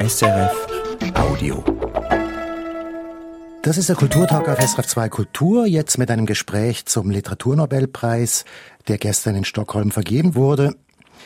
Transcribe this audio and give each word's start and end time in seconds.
SRF 0.00 0.66
Audio. 1.14 1.64
Das 3.62 3.76
ist 3.76 3.88
der 3.88 3.96
Kulturtag 3.96 4.48
auf 4.48 4.60
SRF 4.60 4.86
2 4.86 5.08
Kultur, 5.08 5.66
jetzt 5.66 5.98
mit 5.98 6.08
einem 6.08 6.24
Gespräch 6.24 6.86
zum 6.86 7.10
Literaturnobelpreis, 7.10 8.44
der 8.86 8.98
gestern 8.98 9.34
in 9.34 9.44
Stockholm 9.44 9.90
vergeben 9.90 10.36
wurde. 10.36 10.76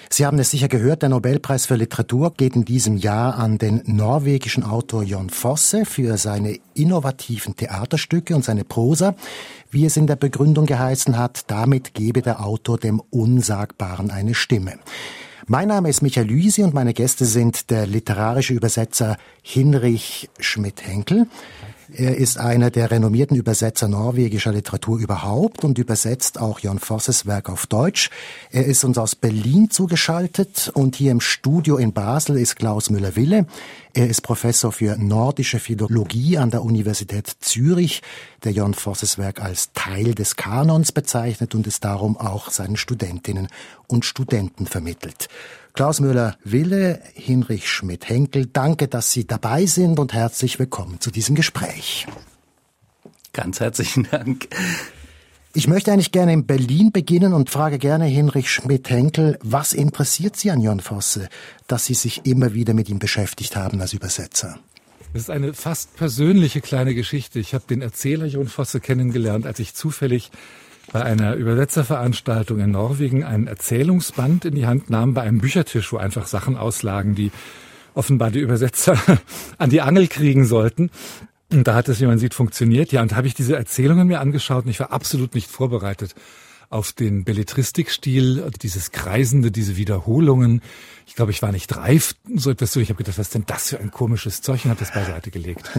Sie 0.08 0.24
haben 0.24 0.38
es 0.38 0.50
sicher 0.50 0.68
gehört, 0.68 1.02
der 1.02 1.10
Nobelpreis 1.10 1.66
für 1.66 1.76
Literatur 1.76 2.32
geht 2.34 2.56
in 2.56 2.64
diesem 2.64 2.96
Jahr 2.96 3.36
an 3.36 3.58
den 3.58 3.82
norwegischen 3.84 4.64
Autor 4.64 5.02
Jon 5.02 5.28
Fosse 5.28 5.84
für 5.84 6.16
seine 6.16 6.58
innovativen 6.72 7.54
Theaterstücke 7.54 8.34
und 8.34 8.42
seine 8.42 8.64
Prosa, 8.64 9.14
wie 9.70 9.84
es 9.84 9.98
in 9.98 10.06
der 10.06 10.16
Begründung 10.16 10.64
geheißen 10.64 11.18
hat, 11.18 11.50
damit 11.50 11.92
gebe 11.92 12.22
der 12.22 12.42
Autor 12.42 12.78
dem 12.78 13.00
Unsagbaren 13.10 14.10
eine 14.10 14.34
Stimme. 14.34 14.78
Mein 15.48 15.68
Name 15.68 15.88
ist 15.88 16.02
Michael 16.02 16.28
Lüsi 16.28 16.62
und 16.62 16.72
meine 16.72 16.94
Gäste 16.94 17.24
sind 17.24 17.70
der 17.70 17.86
literarische 17.86 18.54
Übersetzer 18.54 19.16
Hinrich 19.42 20.30
Schmidt-Henkel. 20.38 21.26
Er 21.94 22.16
ist 22.16 22.38
einer 22.38 22.70
der 22.70 22.90
renommierten 22.90 23.36
Übersetzer 23.36 23.86
norwegischer 23.86 24.52
Literatur 24.52 24.98
überhaupt 24.98 25.62
und 25.62 25.76
übersetzt 25.76 26.40
auch 26.40 26.58
Jon 26.60 26.78
Vosses 26.78 27.26
Werk 27.26 27.50
auf 27.50 27.66
Deutsch. 27.66 28.08
Er 28.50 28.64
ist 28.64 28.82
uns 28.84 28.96
aus 28.96 29.14
Berlin 29.14 29.68
zugeschaltet 29.68 30.70
und 30.72 30.96
hier 30.96 31.12
im 31.12 31.20
Studio 31.20 31.76
in 31.76 31.92
Basel 31.92 32.38
ist 32.38 32.56
Klaus 32.56 32.88
Müller-Wille. 32.88 33.46
Er 33.92 34.08
ist 34.08 34.22
Professor 34.22 34.72
für 34.72 34.96
nordische 34.96 35.58
Philologie 35.58 36.38
an 36.38 36.50
der 36.50 36.62
Universität 36.62 37.30
Zürich, 37.40 38.00
der 38.42 38.52
Jon 38.52 38.72
Vosses 38.72 39.18
Werk 39.18 39.42
als 39.42 39.72
Teil 39.74 40.14
des 40.14 40.36
Kanons 40.36 40.92
bezeichnet 40.92 41.54
und 41.54 41.66
es 41.66 41.80
darum 41.80 42.16
auch 42.16 42.50
seinen 42.50 42.78
Studentinnen 42.78 43.48
und 43.86 44.06
Studenten 44.06 44.64
vermittelt. 44.64 45.28
Klaus 45.74 46.00
Müller-Wille, 46.00 47.00
Hinrich 47.14 47.70
Schmidt-Henkel, 47.70 48.44
danke, 48.46 48.88
dass 48.88 49.10
Sie 49.10 49.26
dabei 49.26 49.64
sind 49.64 49.98
und 49.98 50.12
herzlich 50.12 50.58
willkommen 50.58 51.00
zu 51.00 51.10
diesem 51.10 51.34
Gespräch. 51.34 52.06
Ganz 53.32 53.58
herzlichen 53.58 54.06
Dank. 54.10 54.48
Ich 55.54 55.68
möchte 55.68 55.90
eigentlich 55.90 56.12
gerne 56.12 56.34
in 56.34 56.44
Berlin 56.44 56.92
beginnen 56.92 57.32
und 57.32 57.48
frage 57.48 57.78
gerne 57.78 58.04
Hinrich 58.04 58.50
Schmidt-Henkel, 58.50 59.38
was 59.42 59.72
interessiert 59.72 60.36
Sie 60.36 60.50
an 60.50 60.60
Jon 60.60 60.80
Fosse, 60.80 61.30
dass 61.68 61.86
Sie 61.86 61.94
sich 61.94 62.26
immer 62.26 62.52
wieder 62.52 62.74
mit 62.74 62.90
ihm 62.90 62.98
beschäftigt 62.98 63.56
haben 63.56 63.80
als 63.80 63.94
Übersetzer? 63.94 64.58
Das 65.14 65.22
ist 65.22 65.30
eine 65.30 65.54
fast 65.54 65.96
persönliche 65.96 66.60
kleine 66.60 66.94
Geschichte. 66.94 67.38
Ich 67.38 67.54
habe 67.54 67.64
den 67.66 67.80
Erzähler 67.80 68.26
Jon 68.26 68.48
Fosse 68.48 68.80
kennengelernt, 68.80 69.46
als 69.46 69.58
ich 69.58 69.74
zufällig 69.74 70.30
bei 70.92 71.02
einer 71.02 71.34
Übersetzerveranstaltung 71.34 72.60
in 72.60 72.70
Norwegen 72.70 73.24
einen 73.24 73.46
Erzählungsband 73.46 74.44
in 74.44 74.54
die 74.54 74.66
Hand 74.66 74.90
nahm, 74.90 75.14
bei 75.14 75.22
einem 75.22 75.38
Büchertisch, 75.38 75.92
wo 75.92 75.96
einfach 75.96 76.26
Sachen 76.26 76.56
auslagen, 76.56 77.14
die 77.14 77.32
offenbar 77.94 78.30
die 78.30 78.40
Übersetzer 78.40 78.98
an 79.58 79.70
die 79.70 79.80
Angel 79.80 80.08
kriegen 80.08 80.44
sollten. 80.44 80.90
Und 81.50 81.66
da 81.66 81.74
hat 81.74 81.88
es, 81.88 82.00
wie 82.00 82.06
man 82.06 82.18
sieht, 82.18 82.34
funktioniert. 82.34 82.92
Ja, 82.92 83.02
und 83.02 83.12
da 83.12 83.16
habe 83.16 83.26
ich 83.26 83.34
diese 83.34 83.56
Erzählungen 83.56 84.08
mir 84.08 84.20
angeschaut 84.20 84.64
und 84.64 84.70
ich 84.70 84.80
war 84.80 84.92
absolut 84.92 85.34
nicht 85.34 85.50
vorbereitet 85.50 86.14
auf 86.70 86.92
den 86.92 87.24
Belletristikstil, 87.24 88.50
dieses 88.62 88.92
Kreisende, 88.92 89.50
diese 89.50 89.76
Wiederholungen. 89.76 90.62
Ich 91.06 91.14
glaube, 91.14 91.30
ich 91.30 91.42
war 91.42 91.52
nicht 91.52 91.76
reif, 91.76 92.14
so 92.34 92.50
etwas 92.50 92.72
zu. 92.72 92.80
Ich 92.80 92.88
habe 92.88 92.96
gedacht, 92.96 93.18
was 93.18 93.26
ist 93.26 93.34
denn 93.34 93.44
das 93.46 93.68
für 93.68 93.78
ein 93.78 93.90
komisches 93.90 94.40
Zeug 94.40 94.64
und 94.64 94.70
habe 94.70 94.80
das 94.80 94.92
beiseite 94.92 95.30
gelegt. 95.30 95.70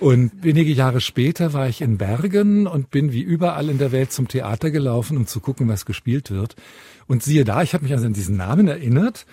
Und 0.00 0.32
wenige 0.42 0.72
Jahre 0.72 1.02
später 1.02 1.52
war 1.52 1.68
ich 1.68 1.82
in 1.82 1.98
Bergen 1.98 2.66
und 2.66 2.90
bin 2.90 3.12
wie 3.12 3.20
überall 3.20 3.68
in 3.68 3.76
der 3.76 3.92
Welt 3.92 4.12
zum 4.12 4.28
Theater 4.28 4.70
gelaufen, 4.70 5.18
um 5.18 5.26
zu 5.26 5.40
gucken, 5.40 5.68
was 5.68 5.84
gespielt 5.84 6.30
wird. 6.30 6.56
Und 7.06 7.22
siehe 7.22 7.44
da, 7.44 7.62
ich 7.62 7.74
habe 7.74 7.84
mich 7.84 7.92
also 7.92 8.06
an 8.06 8.14
diesen 8.14 8.38
Namen 8.38 8.66
erinnert 8.66 9.26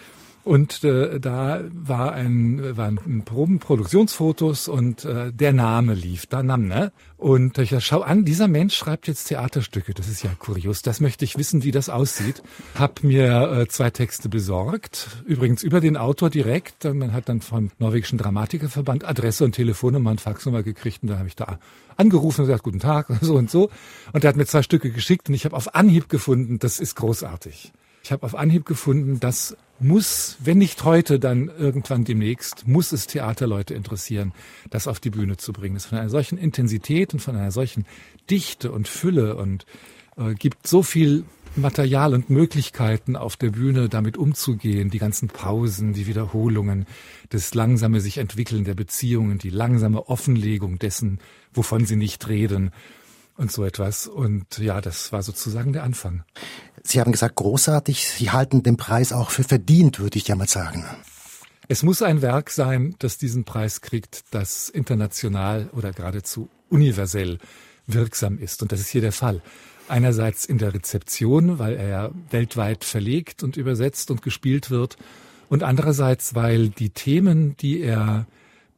und 0.47 0.85
äh, 0.85 1.19
da 1.19 1.61
war 1.73 2.13
ein, 2.13 2.77
waren 2.77 3.23
Proben, 3.25 3.59
Produktionsfotos 3.59 4.69
und 4.69 5.03
äh, 5.03 5.33
der 5.33 5.51
Name 5.51 5.93
lief, 5.93 6.25
da 6.25 6.41
Nam, 6.41 6.67
ne? 6.67 6.93
Und 7.17 7.57
ich 7.57 7.71
dachte, 7.71 7.81
schau 7.81 8.01
an, 8.01 8.23
dieser 8.23 8.47
Mensch 8.47 8.75
schreibt 8.75 9.07
jetzt 9.07 9.25
Theaterstücke. 9.25 9.93
Das 9.93 10.07
ist 10.07 10.23
ja 10.23 10.29
kurios. 10.39 10.83
Das 10.83 11.01
möchte 11.01 11.25
ich 11.25 11.37
wissen, 11.37 11.63
wie 11.63 11.71
das 11.71 11.89
aussieht. 11.89 12.43
Hab 12.75 13.03
mir 13.03 13.51
äh, 13.51 13.67
zwei 13.67 13.89
Texte 13.89 14.29
besorgt. 14.29 15.09
Übrigens 15.25 15.63
über 15.63 15.81
den 15.81 15.97
Autor 15.97 16.29
direkt. 16.29 16.85
Man 16.85 17.11
hat 17.11 17.27
dann 17.27 17.41
vom 17.41 17.71
norwegischen 17.79 18.17
Dramatikerverband 18.17 19.03
Adresse 19.03 19.43
und 19.43 19.53
Telefonnummer 19.53 20.11
und 20.11 20.21
Faxnummer 20.21 20.63
gekriegt. 20.63 21.03
Und 21.03 21.09
da 21.09 21.17
habe 21.17 21.27
ich 21.27 21.35
da 21.35 21.59
angerufen 21.97 22.41
und 22.41 22.47
gesagt, 22.47 22.63
guten 22.63 22.79
Tag, 22.79 23.07
so 23.21 23.35
und 23.35 23.51
so. 23.51 23.69
Und 24.13 24.23
er 24.23 24.29
hat 24.29 24.37
mir 24.37 24.45
zwei 24.45 24.61
Stücke 24.61 24.91
geschickt 24.91 25.27
und 25.27 25.35
ich 25.35 25.43
habe 25.43 25.57
auf 25.57 25.75
Anhieb 25.75 26.07
gefunden, 26.07 26.59
das 26.59 26.79
ist 26.79 26.95
großartig. 26.95 27.73
Ich 28.07 28.13
habe 28.13 28.25
auf 28.25 28.35
Anhieb 28.35 28.65
gefunden, 28.65 29.19
das 29.19 29.57
muss, 29.81 30.37
wenn 30.39 30.59
nicht 30.59 30.85
heute, 30.85 31.19
dann 31.19 31.49
irgendwann 31.49 32.05
demnächst, 32.05 32.65
muss 32.65 32.93
es 32.93 33.05
Theaterleute 33.05 33.73
interessieren, 33.73 34.31
das 34.69 34.87
auf 34.87 35.01
die 35.01 35.09
Bühne 35.09 35.35
zu 35.35 35.51
bringen. 35.51 35.73
Das 35.75 35.87
von 35.87 35.97
einer 35.97 36.09
solchen 36.09 36.37
Intensität 36.37 37.13
und 37.13 37.19
von 37.19 37.35
einer 37.35 37.51
solchen 37.51 37.85
Dichte 38.29 38.71
und 38.71 38.87
Fülle 38.87 39.35
und 39.35 39.65
äh, 40.15 40.35
gibt 40.35 40.67
so 40.67 40.83
viel 40.83 41.25
Material 41.57 42.13
und 42.13 42.29
Möglichkeiten 42.29 43.17
auf 43.17 43.35
der 43.35 43.49
Bühne 43.49 43.89
damit 43.89 44.15
umzugehen, 44.15 44.89
die 44.89 44.99
ganzen 44.99 45.27
Pausen, 45.27 45.91
die 45.91 46.07
Wiederholungen, 46.07 46.85
das 47.27 47.53
langsame 47.55 47.99
sich 47.99 48.19
entwickeln 48.19 48.63
der 48.63 48.75
Beziehungen, 48.75 49.37
die 49.37 49.49
langsame 49.49 50.07
Offenlegung 50.07 50.79
dessen, 50.79 51.19
wovon 51.53 51.85
sie 51.85 51.97
nicht 51.97 52.29
reden 52.29 52.71
und 53.37 53.51
so 53.51 53.63
etwas. 53.63 54.07
Und 54.07 54.57
ja, 54.57 54.81
das 54.81 55.11
war 55.11 55.23
sozusagen 55.23 55.73
der 55.73 55.83
Anfang. 55.83 56.23
Sie 56.87 57.01
haben 57.01 57.11
gesagt, 57.11 57.35
großartig. 57.35 58.07
Sie 58.07 58.31
halten 58.31 58.63
den 58.63 58.77
Preis 58.77 59.11
auch 59.11 59.29
für 59.29 59.43
verdient, 59.43 59.99
würde 59.99 60.17
ich 60.17 60.29
ja 60.29 60.35
mal 60.35 60.47
sagen. 60.47 60.85
Es 61.67 61.83
muss 61.83 62.01
ein 62.01 62.21
Werk 62.21 62.49
sein, 62.49 62.95
das 62.99 63.17
diesen 63.17 63.43
Preis 63.43 63.81
kriegt, 63.81 64.23
das 64.31 64.69
international 64.69 65.69
oder 65.73 65.91
geradezu 65.91 66.47
universell 66.69 67.39
wirksam 67.87 68.39
ist. 68.39 68.61
Und 68.61 68.71
das 68.71 68.79
ist 68.79 68.87
hier 68.87 69.01
der 69.01 69.11
Fall. 69.11 69.41
Einerseits 69.89 70.45
in 70.45 70.59
der 70.59 70.73
Rezeption, 70.73 71.59
weil 71.59 71.75
er 71.75 72.11
weltweit 72.29 72.85
verlegt 72.85 73.43
und 73.43 73.57
übersetzt 73.57 74.09
und 74.09 74.21
gespielt 74.21 74.69
wird. 74.71 74.95
Und 75.49 75.63
andererseits, 75.63 76.35
weil 76.35 76.69
die 76.69 76.91
Themen, 76.91 77.57
die 77.57 77.81
er 77.81 78.27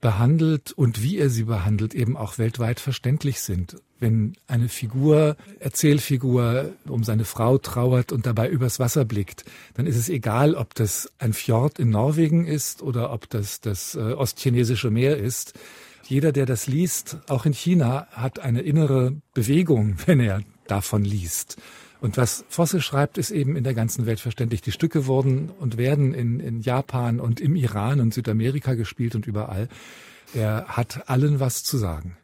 behandelt 0.02 0.72
und 0.72 1.04
wie 1.04 1.18
er 1.18 1.30
sie 1.30 1.44
behandelt, 1.44 1.94
eben 1.94 2.16
auch 2.16 2.38
weltweit 2.38 2.80
verständlich 2.80 3.42
sind. 3.42 3.78
Wenn 4.00 4.34
eine 4.48 4.70
Figur, 4.70 5.36
Erzählfigur, 5.60 6.72
um 6.88 7.04
seine 7.04 7.26
Frau 7.26 7.58
trauert 7.58 8.12
und 8.12 8.26
dabei 8.26 8.48
übers 8.48 8.80
Wasser 8.80 9.04
blickt, 9.04 9.44
dann 9.74 9.86
ist 9.88 9.98
es 9.98 10.08
egal, 10.08 10.56
ob 10.56 10.74
das 10.74 11.12
ein 11.20 11.34
Fjord 11.34 11.80
in 11.80 11.90
Norwegen 11.90 12.48
ist 12.48 12.82
oder 12.82 13.12
ob 13.12 13.30
das 13.30 13.59
das 13.59 13.96
äh, 13.96 14.14
ostchinesische 14.14 14.90
Meer 14.90 15.18
ist. 15.18 15.54
Jeder, 16.06 16.32
der 16.32 16.46
das 16.46 16.66
liest, 16.66 17.18
auch 17.28 17.46
in 17.46 17.54
China, 17.54 18.08
hat 18.12 18.40
eine 18.40 18.62
innere 18.62 19.18
Bewegung, 19.34 19.98
wenn 20.06 20.20
er 20.22 20.42
davon 20.68 21.04
liest. 21.04 21.58
Und 22.02 22.18
was 22.18 22.46
Fosse 22.50 22.82
schreibt, 22.82 23.18
ist 23.18 23.32
eben 23.32 23.56
in 23.56 23.64
der 23.64 23.74
ganzen 23.74 24.06
Welt 24.06 24.20
verständlich. 24.20 24.62
Die 24.62 24.72
Stücke 24.72 25.06
wurden 25.06 25.50
und 25.50 25.78
werden 25.78 26.14
in, 26.14 26.40
in 26.40 26.62
Japan 26.62 27.20
und 27.20 27.42
im 27.42 27.56
Iran 27.56 28.00
und 28.00 28.14
Südamerika 28.14 28.74
gespielt 28.76 29.16
und 29.16 29.28
überall. 29.28 29.68
Er 30.34 30.66
hat 30.68 31.09
allen 31.09 31.40
was 31.40 31.64
zu 31.64 31.78
sagen. 31.78 32.16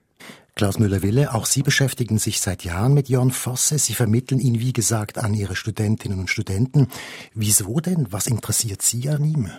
Klaus 0.55 0.79
Müller-Wille, 0.79 1.33
auch 1.33 1.45
Sie 1.45 1.63
beschäftigen 1.63 2.17
sich 2.17 2.39
seit 2.39 2.63
Jahren 2.63 2.93
mit 2.93 3.09
Jörn 3.09 3.31
Fosse. 3.31 3.77
Sie 3.77 3.93
vermitteln 3.93 4.39
ihn, 4.39 4.61
wie 4.61 4.71
gesagt, 4.71 5.17
an 5.17 5.33
Ihre 5.33 5.57
Studentinnen 5.57 6.19
und 6.19 6.29
Studenten. 6.29 6.87
Wieso 7.33 7.81
denn? 7.81 8.07
Was 8.11 8.27
interessiert 8.27 8.81
Sie 8.81 9.09
an 9.09 9.25
ihm? 9.25 9.49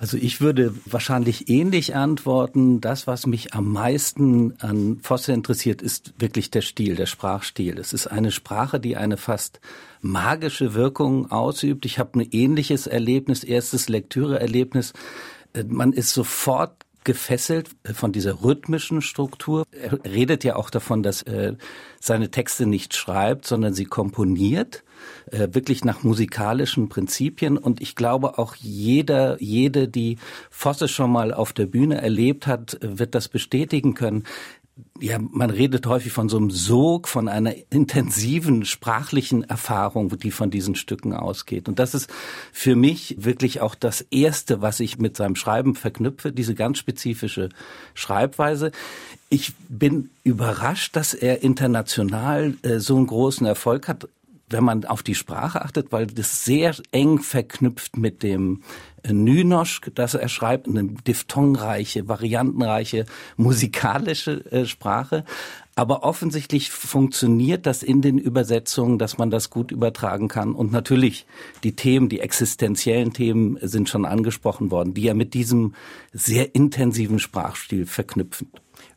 Also 0.00 0.16
ich 0.16 0.40
würde 0.40 0.74
wahrscheinlich 0.86 1.50
ähnlich 1.50 1.94
antworten. 1.94 2.80
Das, 2.80 3.06
was 3.06 3.26
mich 3.26 3.52
am 3.52 3.70
meisten 3.70 4.58
an 4.60 4.98
Fosse 5.02 5.34
interessiert, 5.34 5.82
ist 5.82 6.14
wirklich 6.18 6.50
der 6.50 6.62
Stil, 6.62 6.96
der 6.96 7.04
Sprachstil. 7.04 7.78
Es 7.78 7.92
ist 7.92 8.06
eine 8.06 8.30
Sprache, 8.30 8.80
die 8.80 8.96
eine 8.96 9.18
fast 9.18 9.60
magische 10.00 10.72
Wirkung 10.72 11.30
ausübt. 11.30 11.84
Ich 11.84 11.98
habe 11.98 12.18
ein 12.18 12.28
ähnliches 12.32 12.86
Erlebnis, 12.86 13.44
erstes 13.44 13.90
Lektüreerlebnis. 13.90 14.94
Äh, 15.52 15.64
man 15.64 15.92
ist 15.92 16.14
sofort 16.14 16.86
gefesselt 17.04 17.70
von 17.92 18.12
dieser 18.12 18.42
rhythmischen 18.42 19.02
Struktur. 19.02 19.64
Er 19.72 20.04
redet 20.04 20.44
ja 20.44 20.56
auch 20.56 20.70
davon, 20.70 21.02
dass 21.02 21.22
er 21.22 21.56
seine 22.00 22.30
Texte 22.30 22.66
nicht 22.66 22.94
schreibt, 22.94 23.46
sondern 23.46 23.74
sie 23.74 23.86
komponiert, 23.86 24.84
äh, 25.30 25.48
wirklich 25.52 25.84
nach 25.84 26.02
musikalischen 26.02 26.88
Prinzipien. 26.88 27.56
Und 27.56 27.80
ich 27.80 27.96
glaube 27.96 28.38
auch 28.38 28.54
jeder, 28.54 29.40
jede, 29.40 29.88
die 29.88 30.18
Fosse 30.50 30.88
schon 30.88 31.10
mal 31.10 31.32
auf 31.32 31.52
der 31.52 31.66
Bühne 31.66 32.00
erlebt 32.00 32.46
hat, 32.46 32.78
wird 32.82 33.14
das 33.14 33.28
bestätigen 33.28 33.94
können 33.94 34.24
ja, 35.00 35.18
man 35.18 35.50
redet 35.50 35.86
häufig 35.86 36.12
von 36.12 36.28
so 36.28 36.36
einem 36.36 36.50
Sog, 36.50 37.08
von 37.08 37.28
einer 37.28 37.54
intensiven 37.70 38.64
sprachlichen 38.64 39.44
Erfahrung, 39.44 40.16
die 40.18 40.30
von 40.30 40.50
diesen 40.50 40.74
Stücken 40.74 41.14
ausgeht. 41.14 41.68
Und 41.68 41.78
das 41.78 41.94
ist 41.94 42.10
für 42.52 42.76
mich 42.76 43.16
wirklich 43.18 43.60
auch 43.60 43.74
das 43.74 44.02
Erste, 44.10 44.60
was 44.60 44.80
ich 44.80 44.98
mit 44.98 45.16
seinem 45.16 45.36
Schreiben 45.36 45.74
verknüpfe, 45.74 46.32
diese 46.32 46.54
ganz 46.54 46.78
spezifische 46.78 47.48
Schreibweise. 47.94 48.72
Ich 49.28 49.52
bin 49.68 50.10
überrascht, 50.24 50.96
dass 50.96 51.14
er 51.14 51.42
international 51.42 52.54
äh, 52.62 52.78
so 52.78 52.96
einen 52.96 53.06
großen 53.06 53.46
Erfolg 53.46 53.88
hat 53.88 54.08
wenn 54.50 54.64
man 54.64 54.84
auf 54.84 55.02
die 55.02 55.14
Sprache 55.14 55.64
achtet, 55.64 55.92
weil 55.92 56.06
das 56.06 56.44
sehr 56.44 56.74
eng 56.90 57.20
verknüpft 57.20 57.96
mit 57.96 58.22
dem 58.22 58.62
Nynosch, 59.08 59.80
das 59.94 60.14
er 60.14 60.28
schreibt, 60.28 60.68
eine 60.68 60.84
diphthongreiche, 60.84 62.08
variantenreiche, 62.08 63.06
musikalische 63.36 64.44
äh, 64.50 64.66
Sprache. 64.66 65.24
Aber 65.76 66.02
offensichtlich 66.02 66.70
funktioniert 66.70 67.64
das 67.64 67.82
in 67.82 68.02
den 68.02 68.18
Übersetzungen, 68.18 68.98
dass 68.98 69.18
man 69.18 69.30
das 69.30 69.50
gut 69.50 69.70
übertragen 69.70 70.28
kann. 70.28 70.54
Und 70.54 70.72
natürlich 70.72 71.26
die 71.62 71.74
Themen, 71.74 72.08
die 72.08 72.20
existenziellen 72.20 73.12
Themen 73.12 73.56
sind 73.62 73.88
schon 73.88 74.04
angesprochen 74.04 74.70
worden, 74.70 74.94
die 74.94 75.06
er 75.06 75.14
mit 75.14 75.32
diesem 75.32 75.74
sehr 76.12 76.54
intensiven 76.54 77.18
Sprachstil 77.18 77.86
verknüpfen. 77.86 78.48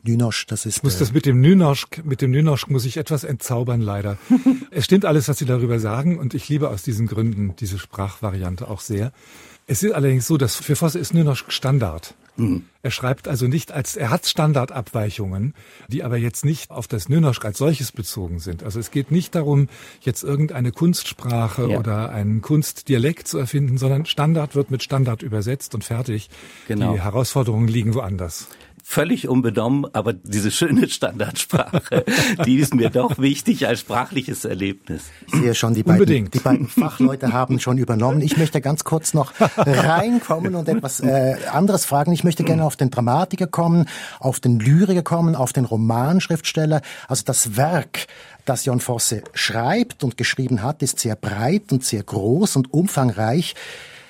Nynosch, 0.02 0.46
das 0.46 0.66
ist. 0.66 0.78
Ich 0.78 0.82
muss 0.82 0.98
das 0.98 1.12
mit 1.12 1.24
dem 1.26 1.40
Nynosch, 1.40 1.86
mit 2.04 2.20
dem 2.20 2.30
Nynosch 2.30 2.66
muss 2.68 2.84
ich 2.84 2.96
etwas 2.98 3.24
entzaubern, 3.24 3.80
leider. 3.80 4.18
es 4.70 4.84
stimmt 4.84 5.04
alles, 5.04 5.28
was 5.28 5.38
Sie 5.38 5.46
darüber 5.46 5.78
sagen, 5.78 6.18
und 6.18 6.34
ich 6.34 6.48
liebe 6.48 6.68
aus 6.68 6.82
diesen 6.82 7.06
Gründen 7.06 7.54
diese 7.56 7.78
Sprachvariante 7.78 8.68
auch 8.68 8.80
sehr. 8.80 9.12
Es 9.66 9.82
ist 9.82 9.92
allerdings 9.92 10.26
so, 10.26 10.36
dass 10.36 10.56
für 10.56 10.76
Vosse 10.76 10.98
ist 10.98 11.14
Nynosch 11.14 11.46
Standard. 11.48 12.14
Mhm. 12.36 12.64
Er 12.82 12.90
schreibt 12.90 13.28
also 13.28 13.46
nicht 13.46 13.72
als, 13.72 13.96
er 13.96 14.10
hat 14.10 14.26
Standardabweichungen, 14.26 15.54
die 15.88 16.02
aber 16.02 16.16
jetzt 16.16 16.44
nicht 16.44 16.70
auf 16.70 16.88
das 16.88 17.08
Nynosch 17.08 17.40
als 17.44 17.58
solches 17.58 17.92
bezogen 17.92 18.40
sind. 18.40 18.62
Also 18.62 18.80
es 18.80 18.90
geht 18.90 19.10
nicht 19.10 19.34
darum, 19.34 19.68
jetzt 20.00 20.22
irgendeine 20.22 20.72
Kunstsprache 20.72 21.70
ja. 21.70 21.78
oder 21.78 22.10
einen 22.10 22.42
Kunstdialekt 22.42 23.28
zu 23.28 23.38
erfinden, 23.38 23.78
sondern 23.78 24.04
Standard 24.04 24.54
wird 24.54 24.70
mit 24.70 24.82
Standard 24.82 25.22
übersetzt 25.22 25.74
und 25.74 25.84
fertig. 25.84 26.28
Genau. 26.68 26.92
Die 26.92 27.00
Herausforderungen 27.00 27.68
liegen 27.68 27.94
woanders 27.94 28.48
völlig 28.86 29.28
unbenommen, 29.28 29.86
aber 29.94 30.12
diese 30.12 30.50
schöne 30.50 30.88
Standardsprache, 30.88 32.04
die 32.44 32.56
ist 32.56 32.74
mir 32.74 32.90
doch 32.90 33.18
wichtig 33.18 33.66
als 33.66 33.80
sprachliches 33.80 34.44
Erlebnis. 34.44 35.04
Ich 35.26 35.34
sehe 35.34 35.54
schon, 35.54 35.72
die 35.72 35.82
beiden, 35.82 36.30
die 36.30 36.38
beiden 36.38 36.68
Fachleute 36.68 37.32
haben 37.32 37.58
schon 37.58 37.78
übernommen. 37.78 38.20
Ich 38.20 38.36
möchte 38.36 38.60
ganz 38.60 38.84
kurz 38.84 39.14
noch 39.14 39.32
reinkommen 39.56 40.54
und 40.54 40.68
etwas 40.68 41.00
äh, 41.00 41.36
anderes 41.50 41.86
fragen. 41.86 42.12
Ich 42.12 42.24
möchte 42.24 42.44
gerne 42.44 42.64
auf 42.64 42.76
den 42.76 42.90
Dramatiker 42.90 43.46
kommen, 43.46 43.86
auf 44.20 44.38
den 44.38 44.60
Lyriker 44.60 45.02
kommen, 45.02 45.34
auf 45.34 45.54
den 45.54 45.64
Romanschriftsteller. 45.64 46.82
Also 47.08 47.24
das 47.24 47.56
Werk, 47.56 48.06
das 48.44 48.66
Jon 48.66 48.80
Fosse 48.80 49.22
schreibt 49.32 50.04
und 50.04 50.18
geschrieben 50.18 50.62
hat, 50.62 50.82
ist 50.82 51.00
sehr 51.00 51.16
breit 51.16 51.72
und 51.72 51.84
sehr 51.84 52.02
groß 52.02 52.56
und 52.56 52.72
umfangreich. 52.74 53.54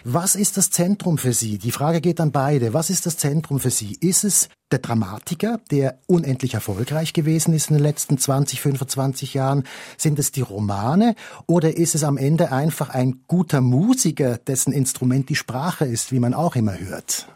Was 0.06 0.34
ist 0.34 0.58
das 0.58 0.68
Zentrum 0.68 1.16
für 1.16 1.32
Sie? 1.32 1.56
Die 1.56 1.70
Frage 1.70 2.02
geht 2.02 2.20
an 2.20 2.30
beide. 2.30 2.74
Was 2.74 2.90
ist 2.90 3.06
das 3.06 3.16
Zentrum 3.16 3.58
für 3.58 3.70
Sie? 3.70 3.96
Ist 4.00 4.22
es 4.24 4.50
der 4.70 4.80
Dramatiker, 4.80 5.60
der 5.70 5.98
unendlich 6.06 6.52
erfolgreich 6.52 7.14
gewesen 7.14 7.54
ist 7.54 7.70
in 7.70 7.76
den 7.76 7.82
letzten 7.82 8.18
20, 8.18 8.60
25 8.60 9.32
Jahren? 9.32 9.64
Sind 9.96 10.18
es 10.18 10.30
die 10.30 10.42
Romane? 10.42 11.14
Oder 11.46 11.78
ist 11.78 11.94
es 11.94 12.04
am 12.04 12.18
Ende 12.18 12.52
einfach 12.52 12.90
ein 12.90 13.22
guter 13.28 13.62
Musiker, 13.62 14.36
dessen 14.36 14.74
Instrument 14.74 15.30
die 15.30 15.36
Sprache 15.36 15.86
ist, 15.86 16.12
wie 16.12 16.20
man 16.20 16.34
auch 16.34 16.54
immer 16.54 16.78
hört? 16.78 17.26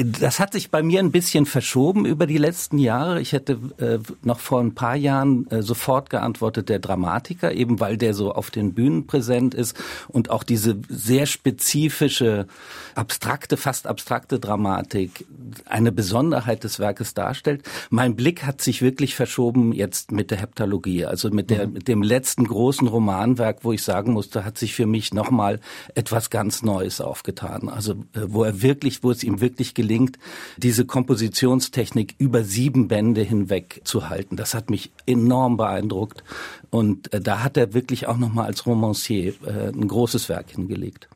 Das 0.00 0.38
hat 0.38 0.52
sich 0.52 0.70
bei 0.70 0.80
mir 0.84 1.00
ein 1.00 1.10
bisschen 1.10 1.44
verschoben 1.44 2.06
über 2.06 2.28
die 2.28 2.38
letzten 2.38 2.78
Jahre. 2.78 3.20
Ich 3.20 3.32
hätte 3.32 3.58
äh, 3.78 3.98
noch 4.22 4.38
vor 4.38 4.60
ein 4.60 4.76
paar 4.76 4.94
Jahren 4.94 5.50
äh, 5.50 5.60
sofort 5.60 6.08
geantwortet, 6.08 6.68
der 6.68 6.78
Dramatiker, 6.78 7.50
eben 7.50 7.80
weil 7.80 7.96
der 7.96 8.14
so 8.14 8.30
auf 8.30 8.52
den 8.52 8.74
Bühnen 8.74 9.08
präsent 9.08 9.54
ist 9.54 9.76
und 10.06 10.30
auch 10.30 10.44
diese 10.44 10.76
sehr 10.88 11.26
spezifische, 11.26 12.46
abstrakte, 12.94 13.56
fast 13.56 13.88
abstrakte 13.88 14.38
Dramatik 14.38 15.26
eine 15.64 15.90
Besonderheit 15.90 16.62
des 16.62 16.78
Werkes 16.78 17.14
darstellt. 17.14 17.64
Mein 17.90 18.14
Blick 18.14 18.46
hat 18.46 18.60
sich 18.62 18.82
wirklich 18.82 19.16
verschoben 19.16 19.72
jetzt 19.72 20.12
mit 20.12 20.30
der 20.30 20.38
Heptalogie, 20.38 21.06
also 21.06 21.28
mit, 21.30 21.50
der, 21.50 21.66
mhm. 21.66 21.72
mit 21.72 21.88
dem 21.88 22.02
letzten 22.02 22.44
großen 22.44 22.86
Romanwerk, 22.86 23.64
wo 23.64 23.72
ich 23.72 23.82
sagen 23.82 24.12
musste, 24.12 24.44
hat 24.44 24.58
sich 24.58 24.76
für 24.76 24.86
mich 24.86 25.12
nochmal 25.12 25.58
etwas 25.96 26.30
ganz 26.30 26.62
Neues 26.62 27.00
aufgetan. 27.00 27.68
Also 27.68 27.94
äh, 28.14 28.26
wo 28.28 28.44
er 28.44 28.62
wirklich, 28.62 29.02
wo 29.02 29.10
es 29.10 29.24
ihm 29.24 29.40
wirklich 29.40 29.74
gelingt, 29.74 29.87
gelingt, 29.88 30.18
diese 30.58 30.84
Kompositionstechnik 30.84 32.14
über 32.18 32.44
sieben 32.44 32.88
Bände 32.88 33.22
hinweg 33.22 33.80
zu 33.84 34.10
halten. 34.10 34.36
Das 34.36 34.54
hat 34.54 34.68
mich 34.70 34.92
enorm 35.06 35.56
beeindruckt. 35.56 36.22
Und 36.70 37.12
äh, 37.12 37.20
da 37.20 37.42
hat 37.42 37.56
er 37.56 37.72
wirklich 37.72 38.06
auch 38.06 38.18
nochmal 38.18 38.46
als 38.46 38.66
Romancier 38.66 39.34
äh, 39.46 39.68
ein 39.68 39.88
großes 39.88 40.28
Werk 40.28 40.50
hingelegt. 40.50 41.08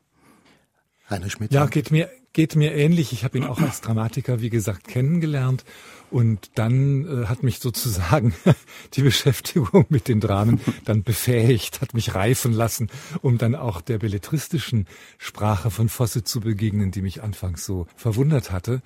Rainer 1.07 1.29
Schmidt. 1.29 1.53
Ja, 1.53 1.67
geht 1.67 1.91
mir, 1.91 2.09
geht 2.33 2.55
mir 2.55 2.73
ähnlich. 2.73 3.13
Ich 3.13 3.23
habe 3.23 3.37
ihn 3.37 3.43
auch 3.43 3.61
als 3.61 3.81
Dramatiker, 3.81 4.41
wie 4.41 4.49
gesagt, 4.49 4.87
kennengelernt. 4.87 5.63
Und 6.13 6.51
dann 6.53 7.07
äh, 7.07 7.25
hat 7.25 7.41
mich 7.41 7.57
sozusagen 7.57 8.35
die 8.93 9.01
Beschäftigung 9.01 9.87
mit 9.89 10.07
den 10.07 10.19
Dramen 10.19 10.61
dann 10.85 11.01
befähigt, 11.01 11.81
hat 11.81 11.95
mich 11.95 12.13
reifen 12.13 12.53
lassen, 12.53 12.91
um 13.23 13.39
dann 13.39 13.55
auch 13.55 13.81
der 13.81 13.97
belletristischen 13.97 14.85
Sprache 15.17 15.71
von 15.71 15.89
Fosse 15.89 16.23
zu 16.23 16.41
begegnen, 16.41 16.91
die 16.91 17.01
mich 17.01 17.23
anfangs 17.23 17.65
so 17.65 17.87
verwundert 17.95 18.51
hatte. 18.51 18.83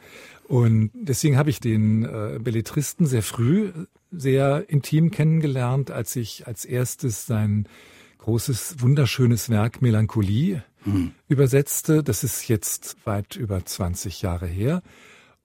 Und 0.47 0.89
deswegen 0.93 1.35
habe 1.35 1.49
ich 1.49 1.59
den 1.59 2.05
äh, 2.05 2.39
Belletristen 2.41 3.05
sehr 3.05 3.23
früh, 3.23 3.73
sehr 4.09 4.69
intim 4.69 5.11
kennengelernt, 5.11 5.91
als 5.91 6.15
ich 6.15 6.47
als 6.47 6.63
erstes 6.63 7.25
sein 7.25 7.67
großes, 8.19 8.77
wunderschönes 8.79 9.49
Werk 9.49 9.81
Melancholie 9.81 10.63
mhm. 10.85 11.11
übersetzte. 11.27 12.03
Das 12.03 12.23
ist 12.23 12.47
jetzt 12.47 12.95
weit 13.03 13.35
über 13.35 13.65
20 13.65 14.21
Jahre 14.21 14.47
her. 14.47 14.81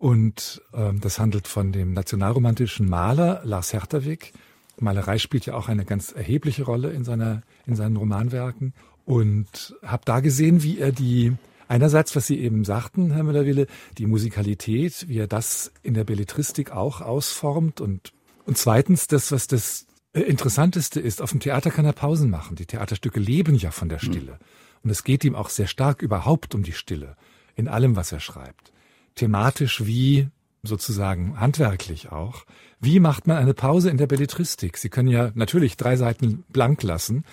Und 0.03 0.61
ähm, 0.75 0.99
das 1.01 1.21
handelt 1.21 1.47
von 1.47 1.71
dem 1.71 1.93
nationalromantischen 1.93 2.89
Maler 2.89 3.41
Lars 3.45 3.73
Herterwig. 3.73 4.33
Malerei 4.81 5.19
spielt 5.19 5.47
ja 5.47 5.55
auch 5.55 5.69
eine 5.69 5.85
ganz 5.85 6.11
erhebliche 6.11 6.65
Rolle 6.65 6.91
in, 6.91 7.05
seiner, 7.05 7.43
in 7.67 7.77
seinen 7.77 7.97
Romanwerken. 7.97 8.75
Und 9.05 9.77
habe 9.81 10.03
da 10.05 10.19
gesehen, 10.19 10.65
wie 10.65 10.81
er 10.81 10.91
die, 10.91 11.35
einerseits, 11.69 12.17
was 12.17 12.27
Sie 12.27 12.41
eben 12.41 12.65
sagten, 12.65 13.13
Herr 13.13 13.23
Müller-Wille, 13.23 13.69
die 13.97 14.07
Musikalität, 14.07 15.07
wie 15.07 15.19
er 15.19 15.29
das 15.29 15.71
in 15.85 15.95
der 15.95 16.03
Belletristik 16.03 16.73
auch 16.73 17.01
ausformt. 17.01 17.81
Und, 17.81 18.13
und 18.45 18.59
zweitens, 18.59 19.07
das, 19.07 19.31
was 19.31 19.47
das 19.47 19.87
äh, 20.15 20.23
Interessanteste 20.23 20.99
ist, 20.99 21.23
auf 21.23 21.31
dem 21.31 21.39
Theater 21.39 21.71
kann 21.71 21.85
er 21.85 21.93
Pausen 21.93 22.29
machen. 22.29 22.57
Die 22.57 22.67
Theaterstücke 22.67 23.21
leben 23.21 23.55
ja 23.55 23.71
von 23.71 23.89
der 23.89 24.01
Stille. 24.01 24.41
Und 24.83 24.91
es 24.91 25.05
geht 25.05 25.23
ihm 25.23 25.37
auch 25.37 25.49
sehr 25.49 25.69
stark 25.69 26.03
überhaupt 26.03 26.57
um 26.57 26.65
die 26.65 26.73
Stille 26.73 27.17
in 27.55 27.69
allem, 27.69 27.95
was 27.95 28.11
er 28.11 28.19
schreibt 28.19 28.73
thematisch 29.15 29.85
wie 29.87 30.29
sozusagen 30.63 31.41
handwerklich 31.41 32.13
auch. 32.13 32.45
Wie 32.81 33.01
macht 33.01 33.27
man 33.27 33.37
eine 33.37 33.55
Pause 33.55 33.91
in 33.91 33.97
der 33.97 34.07
Belletristik? 34.07 34.77
Sie 34.77 34.89
können 34.89 35.09
ja 35.09 35.31
natürlich 35.35 35.77
drei 35.77 35.97
Seiten 35.97 36.45
blank 36.49 36.83
lassen. 36.83 37.25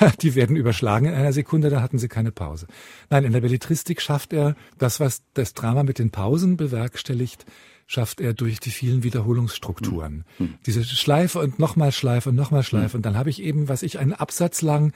Die 0.22 0.34
werden 0.34 0.56
überschlagen 0.56 1.06
in 1.06 1.14
einer 1.14 1.32
Sekunde, 1.32 1.70
da 1.70 1.80
hatten 1.80 1.98
Sie 1.98 2.08
keine 2.08 2.32
Pause. 2.32 2.66
Nein, 3.10 3.24
in 3.24 3.32
der 3.32 3.40
Belletristik 3.40 4.00
schafft 4.00 4.32
er 4.32 4.54
das, 4.78 5.00
was 5.00 5.22
das 5.34 5.54
Drama 5.54 5.82
mit 5.82 5.98
den 5.98 6.10
Pausen 6.10 6.56
bewerkstelligt, 6.56 7.46
schafft 7.86 8.20
er 8.20 8.34
durch 8.34 8.60
die 8.60 8.70
vielen 8.70 9.02
Wiederholungsstrukturen. 9.02 10.24
Mhm. 10.38 10.54
Diese 10.66 10.84
Schleife 10.84 11.38
und 11.40 11.58
nochmal 11.58 11.92
Schleife 11.92 12.30
und 12.30 12.36
nochmal 12.36 12.62
Schleife. 12.62 12.96
Mhm. 12.96 12.98
Und 12.98 13.06
dann 13.06 13.16
habe 13.16 13.30
ich 13.30 13.42
eben, 13.42 13.68
was 13.68 13.82
ich, 13.82 13.98
einen 13.98 14.12
Absatz 14.12 14.62
lang 14.62 14.92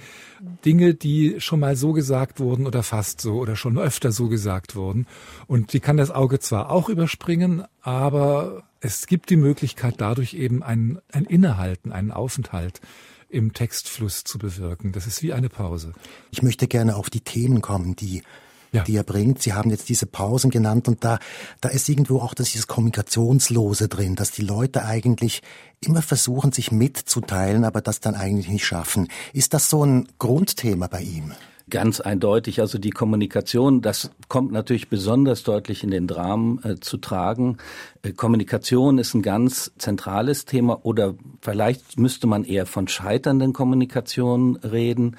Dinge, 0.65 0.95
die 0.95 1.41
schon 1.41 1.61
mal 1.61 1.77
so 1.77 1.93
gesagt 1.93 2.41
wurden 2.41 2.67
oder 2.67 2.83
fast 2.83 3.21
so 3.21 3.39
oder 3.39 3.57
schon 3.57 3.79
öfter 3.79 4.13
so 4.13 4.29
gesagt 4.29 4.75
wurden. 4.75 5.07
Und 5.47 5.73
die 5.73 5.81
kann 5.81 5.97
das 5.97 6.11
Auge 6.11 6.39
zwar 6.39 6.71
auch 6.71 6.89
überspringen, 6.89 7.65
aber 7.83 8.65
es 8.81 9.07
gibt 9.07 9.31
die 9.31 9.37
Möglichkeit, 9.37 9.95
dadurch 9.99 10.35
eben 10.35 10.63
ein, 10.63 10.99
ein 11.13 11.25
Innehalten, 11.25 11.93
einen 11.93 12.13
Aufenthalt 12.13 12.81
im 13.29 13.53
Textfluss 13.53 14.25
zu 14.25 14.39
bewirken. 14.39 14.93
Das 14.93 15.07
ist 15.07 15.23
wie 15.23 15.33
eine 15.33 15.49
Pause. 15.49 15.93
Ich 16.31 16.43
möchte 16.43 16.67
gerne 16.67 16.97
auf 16.97 17.11
die 17.11 17.21
Themen 17.21 17.61
kommen, 17.61 17.95
die 17.95 18.23
ja. 18.73 18.85
die 18.85 18.97
er 18.97 19.05
bringt. 19.05 19.43
Sie 19.43 19.53
haben 19.53 19.71
jetzt 19.71 19.89
diese 19.89 20.07
Pausen 20.07 20.51
genannt 20.51 20.89
und 20.89 21.05
da, 21.05 21.19
da 21.61 21.69
ist 21.69 21.89
irgendwo 21.89 22.21
auch 22.21 22.35
dieses 22.35 22.67
Kommunikationslose 22.67 23.89
drin, 23.89 24.15
dass 24.15 24.31
die 24.31 24.43
Leute 24.43 24.85
eigentlich 24.85 25.43
immer 25.81 26.03
versuchen, 26.03 26.53
sich 26.53 26.73
mitzuteilen, 26.73 27.65
aber 27.65 27.81
das 27.81 28.01
dann 28.01 28.15
eigentlich 28.15 28.49
nicht 28.49 28.67
schaffen. 28.67 29.09
Ist 29.33 29.55
das 29.55 29.71
so 29.71 29.85
ein 29.85 30.09
Grundthema 30.19 30.89
bei 30.89 31.03
ihm? 31.03 31.33
Ganz 31.71 32.01
eindeutig. 32.01 32.61
Also 32.61 32.79
die 32.79 32.91
Kommunikation, 32.91 33.83
das 33.83 34.11
kommt 34.29 34.53
natürlich 34.53 34.89
besonders 34.89 35.43
deutlich 35.43 35.85
in 35.85 35.91
den 35.91 36.07
Dramen 36.07 36.63
äh, 36.65 36.81
zu 36.81 36.97
tragen. 36.97 37.59
Äh, 38.03 38.13
Kommunikation 38.13 38.97
ist 38.97 39.13
ein 39.15 39.21
ganz 39.21 39.73
zentrales 39.77 40.47
Thema 40.47 40.87
oder 40.87 41.15
vielleicht 41.43 41.99
müsste 41.99 42.27
man 42.27 42.45
eher 42.45 42.65
von 42.65 42.89
scheiternden 42.89 43.53
Kommunikationen 43.53 44.57
reden. 44.57 45.17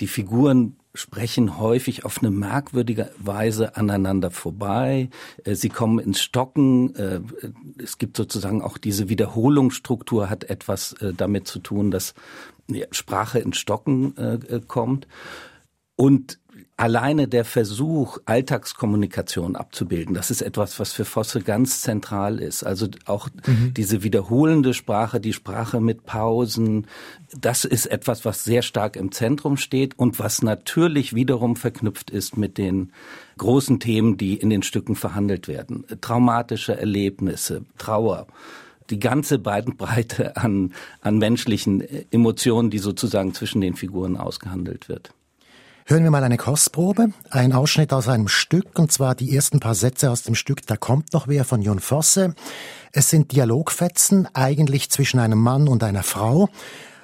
Die 0.00 0.08
Figuren 0.08 0.76
sprechen 0.94 1.58
häufig 1.58 2.04
auf 2.04 2.18
eine 2.18 2.30
merkwürdige 2.30 3.10
Weise 3.18 3.76
aneinander 3.76 4.30
vorbei. 4.30 5.08
Äh, 5.44 5.54
sie 5.54 5.68
kommen 5.68 5.98
ins 5.98 6.20
Stocken. 6.20 6.94
Äh, 6.96 7.20
es 7.82 7.98
gibt 7.98 8.16
sozusagen 8.16 8.62
auch 8.62 8.78
diese 8.78 9.08
Wiederholungsstruktur 9.08 10.28
hat 10.28 10.44
etwas 10.44 10.92
äh, 10.94 11.14
damit 11.14 11.48
zu 11.48 11.60
tun, 11.60 11.90
dass 11.90 12.14
Sprache 12.92 13.38
ins 13.40 13.58
Stocken 13.58 14.14
kommt. 14.68 15.06
Und 15.96 16.38
alleine 16.82 17.28
der 17.28 17.44
Versuch, 17.44 18.18
Alltagskommunikation 18.24 19.54
abzubilden, 19.54 20.16
das 20.16 20.32
ist 20.32 20.42
etwas, 20.42 20.80
was 20.80 20.92
für 20.92 21.04
Fosse 21.04 21.40
ganz 21.40 21.80
zentral 21.80 22.40
ist. 22.40 22.64
Also 22.64 22.88
auch 23.06 23.28
mhm. 23.46 23.72
diese 23.72 24.02
wiederholende 24.02 24.74
Sprache, 24.74 25.20
die 25.20 25.32
Sprache 25.32 25.80
mit 25.80 26.06
Pausen, 26.06 26.88
das 27.38 27.64
ist 27.64 27.86
etwas, 27.86 28.24
was 28.24 28.42
sehr 28.42 28.62
stark 28.62 28.96
im 28.96 29.12
Zentrum 29.12 29.58
steht 29.58 29.96
und 29.96 30.18
was 30.18 30.42
natürlich 30.42 31.14
wiederum 31.14 31.54
verknüpft 31.54 32.10
ist 32.10 32.36
mit 32.36 32.58
den 32.58 32.90
großen 33.38 33.78
Themen, 33.78 34.16
die 34.16 34.34
in 34.34 34.50
den 34.50 34.64
Stücken 34.64 34.96
verhandelt 34.96 35.46
werden. 35.46 35.84
Traumatische 36.00 36.76
Erlebnisse, 36.76 37.62
Trauer 37.78 38.26
die 38.90 38.98
ganze 38.98 39.38
Breite 39.38 40.36
an, 40.36 40.72
an 41.00 41.18
menschlichen 41.18 41.80
Emotionen, 42.10 42.70
die 42.70 42.78
sozusagen 42.78 43.34
zwischen 43.34 43.60
den 43.60 43.74
Figuren 43.74 44.16
ausgehandelt 44.16 44.88
wird. 44.88 45.14
Hören 45.84 46.04
wir 46.04 46.10
mal 46.12 46.22
eine 46.22 46.36
Kostprobe, 46.36 47.08
ein 47.30 47.52
Ausschnitt 47.52 47.92
aus 47.92 48.06
einem 48.06 48.28
Stück, 48.28 48.78
und 48.78 48.92
zwar 48.92 49.16
die 49.16 49.34
ersten 49.34 49.58
paar 49.58 49.74
Sätze 49.74 50.10
aus 50.10 50.22
dem 50.22 50.36
Stück 50.36 50.64
Da 50.66 50.76
kommt 50.76 51.12
noch 51.12 51.26
wer 51.26 51.44
von 51.44 51.60
Jon 51.60 51.80
Fosse. 51.80 52.34
Es 52.92 53.10
sind 53.10 53.32
Dialogfetzen, 53.32 54.28
eigentlich 54.32 54.90
zwischen 54.90 55.18
einem 55.18 55.38
Mann 55.38 55.66
und 55.66 55.82
einer 55.82 56.04
Frau. 56.04 56.48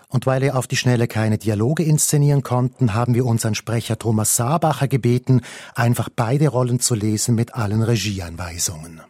Und 0.06 0.26
weil 0.26 0.42
wir 0.42 0.56
auf 0.56 0.66
die 0.66 0.76
Schnelle 0.76 1.08
keine 1.08 1.38
Dialoge 1.38 1.82
inszenieren 1.82 2.42
konnten, 2.42 2.94
haben 2.94 3.14
wir 3.14 3.26
unseren 3.26 3.56
Sprecher 3.56 3.99
Thomas 3.99 4.37
Saarbacher 4.37 4.87
gebeten, 4.87 5.42
einfach 5.75 6.08
beide 6.14 6.49
Rollen 6.49 6.78
zu 6.80 6.94
lesen 6.94 7.35
mit 7.35 7.54
allen 7.54 7.82
Regieanweisungen. 7.82 9.02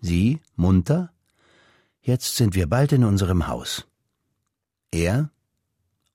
Sie, 0.00 0.40
munter? 0.56 1.12
Jetzt 2.02 2.36
sind 2.36 2.54
wir 2.54 2.68
bald 2.68 2.92
in 2.92 3.04
unserem 3.04 3.46
Haus. 3.46 3.86
Er, 4.90 5.30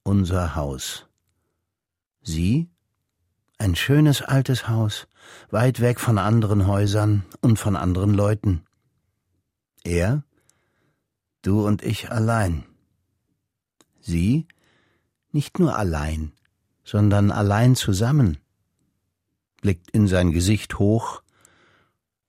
unser 0.04 0.56
Haus. 0.56 1.08
Sie, 2.22 2.70
ein 3.60 3.76
schönes 3.76 4.22
altes 4.22 4.68
Haus, 4.70 5.08
weit 5.52 5.82
weg 5.82 6.00
von 6.00 6.18
anderen 6.18 6.66
Häusern 6.66 7.26
und 7.42 7.60
von 7.60 7.76
anderen 7.76 8.14
Leuten. 8.14 8.64
Er, 9.84 10.24
du 11.42 11.66
und 11.68 11.84
ich 11.84 12.10
allein. 12.10 12.64
Sie, 14.00 14.48
nicht 15.32 15.60
nur 15.60 15.78
allein, 15.78 16.32
sondern 16.84 17.32
allein 17.32 17.76
zusammen. 17.76 18.38
Blickt 19.62 19.92
in 19.92 20.08
sein 20.08 20.32
Gesicht 20.32 20.80
hoch. 20.80 21.22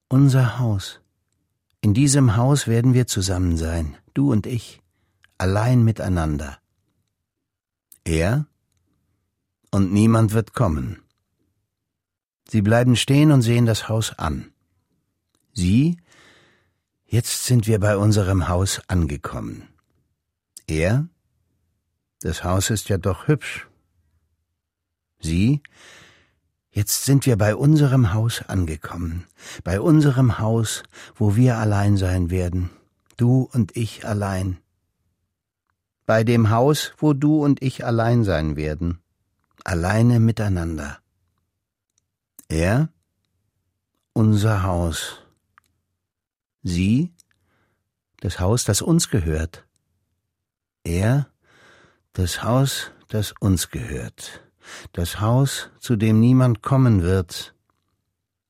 Unser 0.08 0.58
Haus. 0.58 1.00
In 1.80 1.94
diesem 1.94 2.36
Haus 2.36 2.66
werden 2.66 2.92
wir 2.92 3.06
zusammen 3.06 3.56
sein, 3.56 3.96
du 4.12 4.32
und 4.32 4.46
ich, 4.46 4.82
allein 5.38 5.84
miteinander. 5.84 6.58
Er, 8.04 8.46
und 9.70 9.92
niemand 9.92 10.32
wird 10.32 10.52
kommen. 10.52 11.00
Sie 12.50 12.62
bleiben 12.62 12.96
stehen 12.96 13.30
und 13.30 13.42
sehen 13.42 13.64
das 13.64 13.88
Haus 13.88 14.18
an. 14.18 14.50
Sie? 15.52 15.98
Jetzt 17.06 17.44
sind 17.44 17.68
wir 17.68 17.78
bei 17.78 17.96
unserem 17.96 18.48
Haus 18.48 18.80
angekommen. 18.88 19.68
Er? 20.66 21.06
Das 22.18 22.42
Haus 22.42 22.70
ist 22.70 22.88
ja 22.88 22.98
doch 22.98 23.28
hübsch. 23.28 23.68
Sie? 25.20 25.62
Jetzt 26.72 27.04
sind 27.04 27.24
wir 27.24 27.36
bei 27.36 27.54
unserem 27.54 28.14
Haus 28.14 28.42
angekommen, 28.48 29.26
bei 29.62 29.80
unserem 29.80 30.40
Haus, 30.40 30.82
wo 31.14 31.36
wir 31.36 31.56
allein 31.56 31.96
sein 31.96 32.30
werden, 32.30 32.70
du 33.16 33.48
und 33.52 33.76
ich 33.76 34.04
allein. 34.06 34.58
Bei 36.04 36.24
dem 36.24 36.50
Haus, 36.50 36.94
wo 36.98 37.12
du 37.12 37.44
und 37.44 37.62
ich 37.62 37.84
allein 37.84 38.24
sein 38.24 38.56
werden, 38.56 38.98
alleine 39.62 40.18
miteinander. 40.18 40.99
Er, 42.50 42.88
unser 44.12 44.64
Haus. 44.64 45.22
Sie, 46.64 47.14
das 48.18 48.40
Haus, 48.40 48.64
das 48.64 48.82
uns 48.82 49.08
gehört. 49.08 49.64
Er, 50.82 51.28
das 52.12 52.42
Haus, 52.42 52.90
das 53.06 53.32
uns 53.38 53.70
gehört. 53.70 54.42
Das 54.90 55.20
Haus, 55.20 55.70
zu 55.78 55.94
dem 55.94 56.18
niemand 56.18 56.60
kommen 56.60 57.02
wird. 57.02 57.54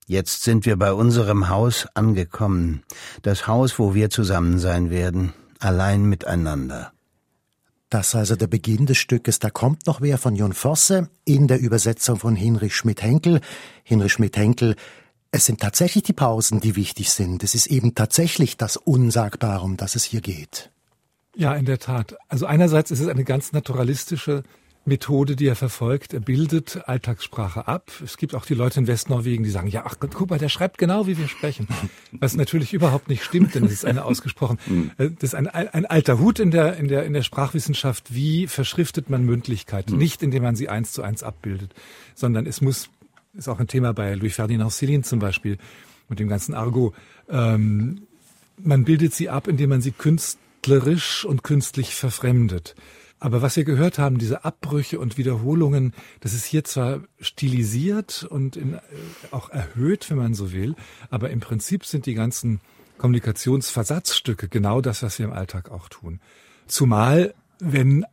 Jetzt 0.07 0.45
sind 0.45 0.65
wir 0.65 0.79
bei 0.79 0.95
unserem 0.95 1.51
Haus 1.51 1.87
angekommen. 1.93 2.83
Das 3.21 3.47
Haus, 3.47 3.79
wo 3.79 3.93
wir 3.93 4.09
zusammen 4.09 4.59
sein 4.59 4.89
werden, 4.89 5.35
allein 5.59 6.05
miteinander. 6.05 6.95
Das 7.91 8.09
ist 8.09 8.15
also 8.15 8.37
der 8.37 8.47
Beginn 8.47 8.87
des 8.87 8.99
Stückes 8.99 9.41
Da 9.41 9.51
kommt 9.51 9.87
noch 9.87 10.01
wer 10.01 10.17
von 10.17 10.37
Jon 10.37 10.53
Fosse 10.53 11.11
in 11.25 11.49
der 11.49 11.59
Übersetzung 11.59 12.21
von 12.21 12.37
Hinrich 12.37 12.77
Schmidt-Henkel. 12.77 13.41
Hinrich 13.83 14.13
Schmidt-Henkel, 14.13 14.77
es 15.33 15.47
sind 15.47 15.61
tatsächlich 15.61 16.05
die 16.05 16.13
Pausen, 16.13 16.61
die 16.61 16.77
wichtig 16.77 17.11
sind. 17.11 17.43
Es 17.43 17.57
ist 17.57 17.67
eben 17.67 17.97
tatsächlich 17.97 18.57
das 18.57 18.77
Unsagbare, 18.77 19.65
um 19.65 19.77
das 19.77 19.97
es 19.97 20.05
hier 20.05 20.21
geht. 20.21 20.71
Ja, 21.35 21.55
in 21.55 21.65
der 21.65 21.79
Tat. 21.79 22.17
Also 22.29 22.47
einerseits 22.47 22.93
ist 22.93 23.01
es 23.01 23.09
eine 23.09 23.25
ganz 23.25 23.53
naturalistische 23.53 24.45
Methode, 24.91 25.37
die 25.37 25.47
er 25.47 25.55
verfolgt. 25.55 26.13
Er 26.13 26.21
bildet 26.21 26.87
Alltagssprache 26.87 27.69
ab. 27.69 27.91
Es 28.05 28.17
gibt 28.17 28.35
auch 28.35 28.45
die 28.45 28.55
Leute 28.55 28.81
in 28.81 28.87
Westnorwegen, 28.89 29.45
die 29.45 29.51
sagen, 29.51 29.69
ja, 29.69 29.85
ach 29.87 30.01
Gott, 30.01 30.11
guck 30.13 30.31
mal, 30.31 30.39
der 30.39 30.49
schreibt 30.49 30.79
genau, 30.79 31.07
wie 31.07 31.17
wir 31.17 31.29
sprechen. 31.29 31.69
Was 32.13 32.35
natürlich 32.35 32.75
überhaupt 32.75 33.09
nicht 33.09 33.25
stimmt, 33.25 33.55
denn 33.55 33.65
es 33.65 33.73
ist 33.73 33.85
eine 33.87 34.05
ausgesprochen, 34.05 34.59
äh, 34.99 35.11
das 35.11 35.31
ist 35.31 35.35
ein, 35.35 35.47
ein 35.47 35.87
alter 35.87 36.19
Hut 36.19 36.41
in 36.41 36.51
der, 36.51 36.77
in 36.77 36.89
der, 36.89 37.05
in 37.05 37.13
der 37.13 37.23
Sprachwissenschaft. 37.23 38.13
Wie 38.15 38.49
verschriftet 38.49 39.09
man 39.09 39.25
Mündlichkeit? 39.25 39.91
Hm. 39.91 39.97
Nicht, 39.97 40.23
indem 40.23 40.43
man 40.43 40.57
sie 40.57 40.69
eins 40.69 40.93
zu 40.93 41.03
eins 41.03 41.23
abbildet, 41.23 41.73
sondern 42.15 42.47
es 42.47 42.61
muss, 42.61 42.91
ist 43.33 43.49
auch 43.49 43.61
ein 43.61 43.69
Thema 43.69 43.95
bei 43.95 44.15
Louis 44.15 44.35
Ferdinand 44.35 44.73
Céline 44.73 45.03
zum 45.03 45.21
Beispiel 45.21 45.57
und 46.09 46.19
dem 46.19 46.29
ganzen 46.29 46.53
Argot. 46.53 46.95
Ähm, 47.31 48.03
man 48.59 48.85
bildet 48.85 49.15
sie 49.15 49.31
ab, 49.31 49.47
indem 49.47 49.71
man 49.71 49.81
sie 49.81 49.93
künstlerisch 49.93 51.25
und 51.25 51.45
künstlich 51.45 51.95
verfremdet. 51.95 52.75
Aber 53.21 53.43
was 53.43 53.57
wir 53.57 53.65
gehört 53.65 53.99
haben, 53.99 54.19
diese 54.19 54.45
Abbrüche 54.45 54.99
und 54.99 55.19
Wiederholungen, 55.19 55.93
das 56.21 56.33
ist 56.33 56.47
hier 56.47 56.65
zwar 56.65 57.03
stilisiert 57.21 58.27
und 58.29 58.57
in, 58.57 58.75
äh, 58.75 58.79
auch 59.31 59.51
erhöht, 59.51 60.11
wenn 60.11 60.17
man 60.17 60.35
so 60.35 60.53
will, 60.53 60.75
aber 61.11 61.31
im 61.31 61.41
Prinzip 61.41 61.85
sind 61.85 62.07
die 62.07 62.15
ganzen 62.15 62.61
Kommunikationsversatzstücke 62.97 64.49
genau 64.49 64.81
das, 64.81 65.03
was 65.03 65.19
wir 65.19 65.27
im 65.27 65.33
Alltag 65.33 65.71
auch 65.71 65.89
tun. 65.89 66.21
Zumal, 66.67 67.35
wenn 67.59 68.07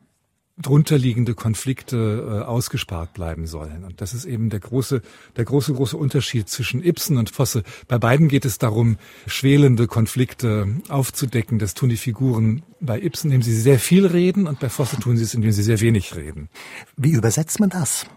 drunterliegende 0.59 1.35
Konflikte 1.35 2.41
äh, 2.41 2.45
ausgespart 2.45 3.13
bleiben 3.13 3.45
sollen. 3.45 3.83
Und 3.83 4.01
das 4.01 4.13
ist 4.13 4.25
eben 4.25 4.49
der 4.49 4.59
große, 4.59 5.01
der 5.35 5.45
große, 5.45 5.73
große 5.73 5.95
Unterschied 5.95 6.49
zwischen 6.49 6.83
Ibsen 6.83 7.17
und 7.17 7.29
Fosse. 7.29 7.63
Bei 7.87 7.99
beiden 7.99 8.27
geht 8.27 8.45
es 8.45 8.57
darum, 8.57 8.97
schwelende 9.27 9.87
Konflikte 9.87 10.67
aufzudecken. 10.89 11.59
Das 11.59 11.75
tun 11.75 11.89
die 11.89 11.97
Figuren 11.97 12.63
bei 12.79 12.99
Ibsen, 12.99 13.31
indem 13.31 13.43
sie 13.43 13.55
sehr 13.59 13.79
viel 13.79 14.05
reden, 14.07 14.47
und 14.47 14.59
bei 14.59 14.69
Fosse 14.69 14.97
tun 14.97 15.17
sie 15.17 15.23
es, 15.23 15.33
indem 15.33 15.51
sie 15.51 15.63
sehr 15.63 15.79
wenig 15.79 16.15
reden. 16.15 16.49
Wie 16.95 17.11
übersetzt 17.11 17.59
man 17.59 17.69
das? 17.69 18.07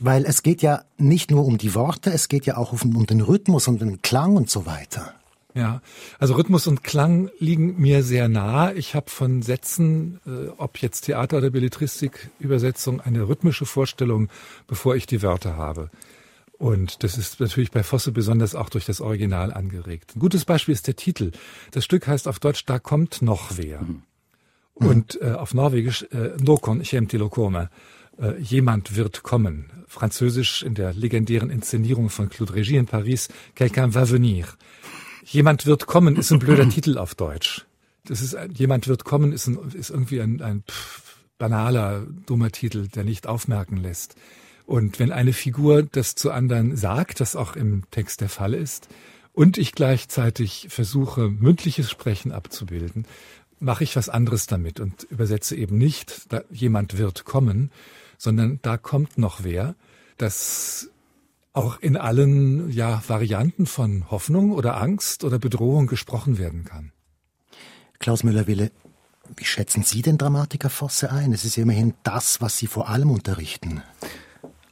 Weil 0.00 0.24
es 0.24 0.42
geht 0.42 0.62
ja 0.62 0.84
nicht 0.96 1.30
nur 1.30 1.44
um 1.44 1.58
die 1.58 1.74
Worte, 1.74 2.10
es 2.10 2.28
geht 2.28 2.46
ja 2.46 2.56
auch 2.56 2.72
um 2.72 3.06
den 3.06 3.20
Rhythmus 3.20 3.68
und 3.68 3.80
den 3.80 4.02
Klang 4.02 4.34
und 4.34 4.50
so 4.50 4.66
weiter. 4.66 5.19
Ja, 5.54 5.82
also 6.18 6.34
Rhythmus 6.34 6.66
und 6.66 6.84
Klang 6.84 7.30
liegen 7.38 7.80
mir 7.80 8.02
sehr 8.04 8.28
nah. 8.28 8.72
Ich 8.72 8.94
habe 8.94 9.10
von 9.10 9.42
Sätzen, 9.42 10.20
äh, 10.26 10.48
ob 10.56 10.78
jetzt 10.78 11.02
Theater 11.02 11.38
oder 11.38 11.50
Belletristik, 11.50 12.30
Übersetzung, 12.38 13.00
eine 13.00 13.28
rhythmische 13.28 13.66
Vorstellung, 13.66 14.28
bevor 14.68 14.94
ich 14.94 15.06
die 15.06 15.22
Wörter 15.22 15.56
habe. 15.56 15.90
Und 16.60 17.02
das 17.02 17.16
ist 17.16 17.40
natürlich 17.40 17.70
bei 17.70 17.82
Fosse 17.82 18.12
besonders 18.12 18.54
auch 18.54 18.68
durch 18.68 18.84
das 18.84 19.00
Original 19.00 19.52
angeregt. 19.52 20.12
Ein 20.14 20.20
gutes 20.20 20.44
Beispiel 20.44 20.74
ist 20.74 20.86
der 20.86 20.94
Titel. 20.94 21.32
Das 21.70 21.84
Stück 21.84 22.06
heißt 22.06 22.28
auf 22.28 22.38
Deutsch 22.38 22.64
Da 22.66 22.78
kommt 22.78 23.22
noch 23.22 23.56
wer. 23.56 23.80
Mhm. 23.80 24.02
Und 24.74 25.20
äh, 25.20 25.32
auf 25.32 25.54
Norwegisch 25.54 26.06
äh, 26.12 26.36
Nokon 26.38 26.82
Chemtilokome. 26.82 27.70
Äh, 28.18 28.38
jemand 28.40 28.94
wird 28.94 29.22
kommen. 29.22 29.70
Französisch 29.86 30.62
in 30.62 30.74
der 30.74 30.92
legendären 30.92 31.50
Inszenierung 31.50 32.10
von 32.10 32.28
Claude 32.28 32.52
Régis 32.52 32.78
in 32.78 32.86
Paris, 32.86 33.28
Quelqu'un 33.56 33.94
va 33.94 34.10
venir. 34.10 34.46
Jemand 35.30 35.64
wird 35.64 35.86
kommen 35.86 36.16
ist 36.16 36.32
ein 36.32 36.40
blöder 36.40 36.68
Titel 36.68 36.98
auf 36.98 37.14
Deutsch. 37.14 37.64
Das 38.04 38.20
ist 38.20 38.36
Jemand 38.52 38.88
wird 38.88 39.04
kommen 39.04 39.32
ist, 39.32 39.46
ein, 39.46 39.58
ist 39.72 39.90
irgendwie 39.90 40.20
ein, 40.20 40.42
ein 40.42 40.64
pff, 40.68 41.18
banaler, 41.38 42.04
dummer 42.26 42.50
Titel, 42.50 42.88
der 42.88 43.04
nicht 43.04 43.28
aufmerken 43.28 43.76
lässt. 43.76 44.16
Und 44.66 44.98
wenn 44.98 45.12
eine 45.12 45.32
Figur 45.32 45.84
das 45.84 46.16
zu 46.16 46.32
anderen 46.32 46.76
sagt, 46.76 47.20
das 47.20 47.36
auch 47.36 47.54
im 47.54 47.84
Text 47.90 48.20
der 48.20 48.28
Fall 48.28 48.54
ist, 48.54 48.88
und 49.32 49.56
ich 49.56 49.72
gleichzeitig 49.72 50.66
versuche, 50.70 51.28
mündliches 51.28 51.88
Sprechen 51.88 52.32
abzubilden, 52.32 53.06
mache 53.60 53.84
ich 53.84 53.94
was 53.94 54.08
anderes 54.08 54.48
damit 54.48 54.80
und 54.80 55.04
übersetze 55.04 55.54
eben 55.54 55.78
nicht, 55.78 56.32
da 56.32 56.42
jemand 56.50 56.98
wird 56.98 57.24
kommen, 57.24 57.70
sondern 58.18 58.58
da 58.62 58.76
kommt 58.76 59.18
noch 59.18 59.44
wer. 59.44 59.76
Das 60.18 60.90
auch 61.52 61.80
in 61.80 61.96
allen 61.96 62.70
ja, 62.70 63.02
Varianten 63.06 63.66
von 63.66 64.10
Hoffnung 64.10 64.52
oder 64.52 64.80
Angst 64.80 65.24
oder 65.24 65.38
Bedrohung 65.38 65.86
gesprochen 65.86 66.38
werden 66.38 66.64
kann. 66.64 66.92
Klaus 67.98 68.22
Müller-Wille, 68.22 68.70
wie 69.36 69.44
schätzen 69.44 69.82
Sie 69.82 70.02
den 70.02 70.18
Dramatiker 70.18 70.70
Fosse 70.70 71.10
ein? 71.10 71.32
Es 71.32 71.44
ist 71.44 71.56
ja 71.56 71.62
immerhin 71.62 71.94
das, 72.02 72.40
was 72.40 72.56
Sie 72.56 72.66
vor 72.66 72.88
allem 72.88 73.10
unterrichten. 73.10 73.82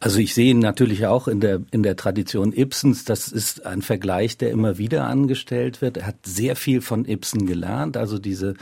Also 0.01 0.21
ich 0.21 0.33
sehe 0.33 0.51
ihn 0.51 0.61
natürlich 0.61 1.07
auch 1.07 1.27
in 1.27 1.41
der, 1.41 1.61
in 1.73 1.83
der 1.83 1.97
Tradition 1.97 2.53
Ibsens. 2.53 3.05
Das 3.05 3.29
ist 3.29 3.67
ein 3.67 3.83
Vergleich, 3.83 4.39
der 4.39 4.51
immer 4.51 4.79
wieder 4.79 5.07
angestellt 5.07 5.83
wird. 5.83 5.97
Er 5.97 6.07
hat 6.07 6.25
sehr 6.25 6.55
viel 6.55 6.81
von 6.81 7.05
Ibsen 7.05 7.47
gelernt. 7.47 7.97
Also 7.97 8.19
diese 8.19 8.55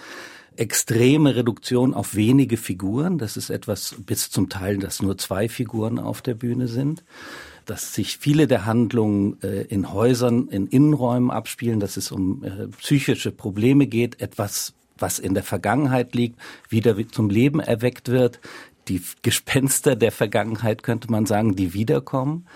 extreme 0.57 1.37
Reduktion 1.37 1.93
auf 1.93 2.15
wenige 2.15 2.57
Figuren. 2.57 3.19
Das 3.19 3.37
ist 3.37 3.51
etwas 3.51 3.97
bis 3.99 4.31
zum 4.31 4.49
Teil, 4.49 4.79
dass 4.79 5.03
nur 5.03 5.19
zwei 5.19 5.49
Figuren 5.51 5.99
auf 5.99 6.23
der 6.23 6.35
Bühne 6.35 6.69
sind. 6.69 7.05
Dass 7.67 7.95
sich 7.95 8.17
viele 8.17 8.47
der 8.47 8.65
Handlungen 8.65 9.43
äh, 9.43 9.63
in 9.63 9.93
Häusern, 9.93 10.49
in 10.49 10.67
Innenräumen 10.67 11.31
abspielen, 11.31 11.81
dass 11.81 11.97
es 11.97 12.11
um 12.11 12.43
äh, 12.43 12.69
psychische 12.69 13.33
Probleme 13.33 13.87
geht, 13.87 14.21
etwas 14.21 14.73
was 14.99 15.19
in 15.19 15.35
der 15.35 15.43
Vergangenheit 15.43 16.15
liegt, 16.15 16.41
wieder 16.71 16.97
zum 17.09 17.29
Leben 17.29 17.61
erweckt 17.61 18.09
wird 18.09 18.41
die 18.89 19.03
Gespenster 19.23 19.97
der 19.97 20.13
Vergangenheit, 20.13 20.83
könnte 20.83 21.11
man 21.11 21.27
sagen, 21.27 21.57
die 21.57 21.75
wiederkommen. 21.75 22.47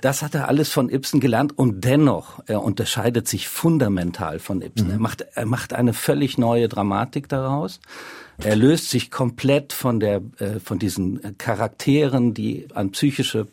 Das 0.00 0.20
hat 0.22 0.34
er 0.34 0.48
alles 0.48 0.70
von 0.70 0.90
Ibsen 0.90 1.18
gelernt 1.18 1.56
und 1.56 1.82
dennoch, 1.82 2.40
er 2.46 2.62
unterscheidet 2.62 3.26
sich 3.26 3.48
fundamental 3.48 4.38
von 4.38 4.60
Ibsen. 4.60 4.88
Mhm. 4.88 4.92
Er 4.92 4.98
macht, 4.98 5.22
er 5.22 5.46
macht 5.46 5.72
eine 5.72 5.94
völlig 5.94 6.36
neue 6.36 6.68
Dramatik 6.68 7.28
daraus. 7.28 7.80
Er 8.36 8.54
löst 8.54 8.90
sich 8.90 9.10
komplett 9.10 9.72
von 9.72 10.00
der, 10.00 10.20
äh, 10.38 10.60
von 10.62 10.78
diesen 10.78 11.38
Charakteren, 11.38 12.34
die 12.34 12.66
an 12.74 12.90
psychische 12.90 13.40
äh, 13.40 13.46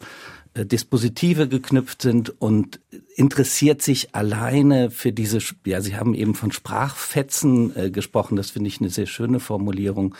Dispositive 0.53 1.47
geknüpft 1.47 2.01
sind 2.01 2.41
und 2.41 2.81
interessiert 3.15 3.81
sich 3.81 4.13
alleine 4.13 4.91
für 4.91 5.13
diese, 5.13 5.39
ja, 5.65 5.79
Sie 5.79 5.95
haben 5.95 6.13
eben 6.13 6.35
von 6.35 6.51
Sprachfetzen 6.51 7.75
äh, 7.75 7.89
gesprochen, 7.89 8.35
das 8.35 8.49
finde 8.49 8.67
ich 8.67 8.81
eine 8.81 8.89
sehr 8.89 9.05
schöne 9.05 9.39
Formulierung, 9.39 10.13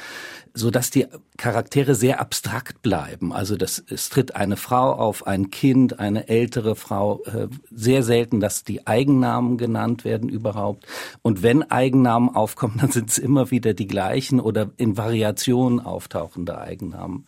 so 0.54 0.72
dass 0.72 0.90
die 0.90 1.08
Charaktere 1.36 1.96
sehr 1.96 2.22
abstrakt 2.22 2.82
bleiben. 2.82 3.34
Also 3.34 3.58
das, 3.58 3.84
es 3.90 4.08
tritt 4.08 4.34
eine 4.36 4.56
Frau 4.56 4.94
auf, 4.94 5.28
ein 5.28 5.52
Kind, 5.52 6.00
eine 6.00 6.30
ältere 6.30 6.78
Frau, 6.78 7.22
äh, 7.26 7.48
sehr 7.70 8.02
selten, 8.04 8.40
dass 8.40 8.64
die 8.64 8.88
Eigennamen 8.88 9.58
genannt 9.58 10.06
werden 10.06 10.30
überhaupt. 10.30 10.88
Und 11.22 11.44
wenn 11.44 11.70
Eigennamen 11.70 12.30
aufkommen, 12.30 12.78
dann 12.82 12.92
sind 12.92 13.10
es 13.10 13.18
immer 13.18 13.52
wieder 13.52 13.74
die 13.74 13.88
gleichen 13.88 14.40
oder 14.40 14.72
in 14.78 14.96
Variationen 14.96 15.82
auftauchende 15.82 16.58
Eigennamen. 16.58 17.28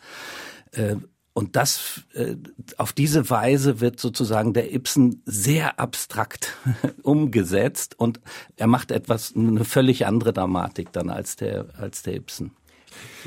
Und 1.34 1.56
das, 1.56 2.02
äh, 2.14 2.36
auf 2.78 2.94
diese 2.94 3.30
Weise 3.30 3.82
wird 3.82 4.00
sozusagen 4.00 4.54
der 4.54 4.72
Ibsen 4.74 5.24
sehr 5.26 5.80
abstrakt 5.80 6.54
umgesetzt 7.02 8.00
und 8.00 8.20
er 8.56 8.68
macht 8.68 8.92
etwas, 8.92 9.36
eine 9.36 9.66
völlig 9.66 10.06
andere 10.06 10.32
Dramatik 10.32 10.92
dann 10.92 11.10
als 11.10 11.36
der, 11.36 11.66
als 11.78 12.04
der 12.04 12.16
Ibsen. 12.16 12.52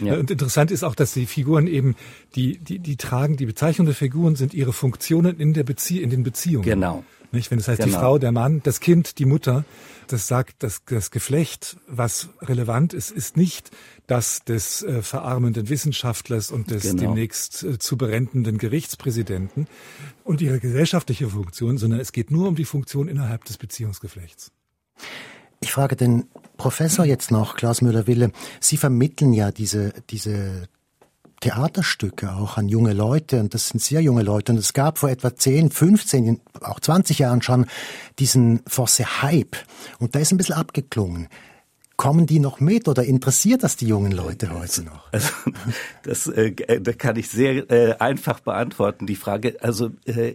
Ja. 0.02 0.14
Und 0.14 0.30
interessant 0.30 0.70
ist 0.70 0.82
auch, 0.82 0.94
dass 0.94 1.12
die 1.12 1.26
Figuren 1.26 1.66
eben, 1.66 1.96
die, 2.34 2.58
die, 2.58 2.78
die 2.78 2.96
tragen, 2.96 3.36
die 3.36 3.46
Bezeichnung 3.46 3.86
der 3.86 3.94
Figuren 3.94 4.36
sind 4.36 4.54
ihre 4.54 4.72
Funktionen 4.72 5.38
in 5.38 5.52
der 5.52 5.64
Bezie 5.64 6.02
in 6.02 6.10
den 6.10 6.22
Beziehungen. 6.22 6.64
Genau. 6.64 7.04
Nicht? 7.32 7.50
Wenn 7.50 7.58
das 7.58 7.68
heißt, 7.68 7.80
genau. 7.80 7.92
die 7.92 7.98
Frau, 7.98 8.18
der 8.18 8.32
Mann, 8.32 8.60
das 8.62 8.80
Kind, 8.80 9.18
die 9.18 9.24
Mutter, 9.24 9.64
das 10.08 10.28
sagt, 10.28 10.62
dass 10.62 10.82
das 10.84 11.10
Geflecht, 11.10 11.76
was 11.88 12.28
relevant 12.40 12.94
ist, 12.94 13.10
ist 13.10 13.36
nicht 13.36 13.70
das 14.06 14.44
des 14.44 14.82
äh, 14.82 15.02
verarmenden 15.02 15.68
Wissenschaftlers 15.68 16.50
und 16.50 16.70
des 16.70 16.82
genau. 16.82 17.02
demnächst 17.02 17.64
äh, 17.64 17.78
zu 17.78 17.96
berentenden 17.96 18.58
Gerichtspräsidenten 18.58 19.66
und 20.24 20.40
ihre 20.40 20.60
gesellschaftliche 20.60 21.28
Funktion, 21.28 21.78
sondern 21.78 22.00
es 22.00 22.12
geht 22.12 22.30
nur 22.30 22.48
um 22.48 22.54
die 22.54 22.64
Funktion 22.64 23.08
innerhalb 23.08 23.44
des 23.44 23.58
Beziehungsgeflechts. 23.58 24.52
Ich 25.60 25.72
frage 25.72 25.96
den 25.96 26.26
Professor 26.56 27.04
jetzt 27.04 27.30
noch, 27.30 27.56
Klaus 27.56 27.82
Müller-Wille. 27.82 28.32
Sie 28.60 28.76
vermitteln 28.76 29.32
ja 29.32 29.50
diese, 29.50 29.92
diese 30.10 30.68
Theaterstücke 31.40 32.32
auch 32.32 32.56
an 32.56 32.68
junge 32.68 32.92
Leute 32.92 33.40
und 33.40 33.52
das 33.52 33.68
sind 33.68 33.80
sehr 33.80 34.00
junge 34.00 34.22
Leute 34.22 34.52
und 34.52 34.58
es 34.58 34.72
gab 34.72 34.98
vor 34.98 35.10
etwa 35.10 35.34
10, 35.34 35.70
15, 35.70 36.40
auch 36.62 36.80
20 36.80 37.18
Jahren 37.18 37.42
schon 37.42 37.66
diesen 38.18 38.62
Fosse 38.66 39.22
Hype 39.22 39.56
und 39.98 40.14
da 40.14 40.18
ist 40.18 40.32
ein 40.32 40.38
bisschen 40.38 40.54
abgeklungen. 40.54 41.28
Kommen 41.96 42.26
die 42.26 42.40
noch 42.40 42.60
mit 42.60 42.88
oder 42.88 43.04
interessiert 43.04 43.62
das 43.62 43.76
die 43.76 43.86
jungen 43.86 44.12
Leute 44.12 44.50
heute 44.50 44.82
noch? 44.82 45.10
Also, 45.12 45.32
das, 46.02 46.26
äh, 46.26 46.80
das 46.80 46.98
kann 46.98 47.16
ich 47.16 47.28
sehr 47.28 47.70
äh, 47.70 47.96
einfach 47.98 48.40
beantworten, 48.40 49.06
die 49.06 49.16
Frage. 49.16 49.56
Also 49.60 49.90
äh, 50.04 50.34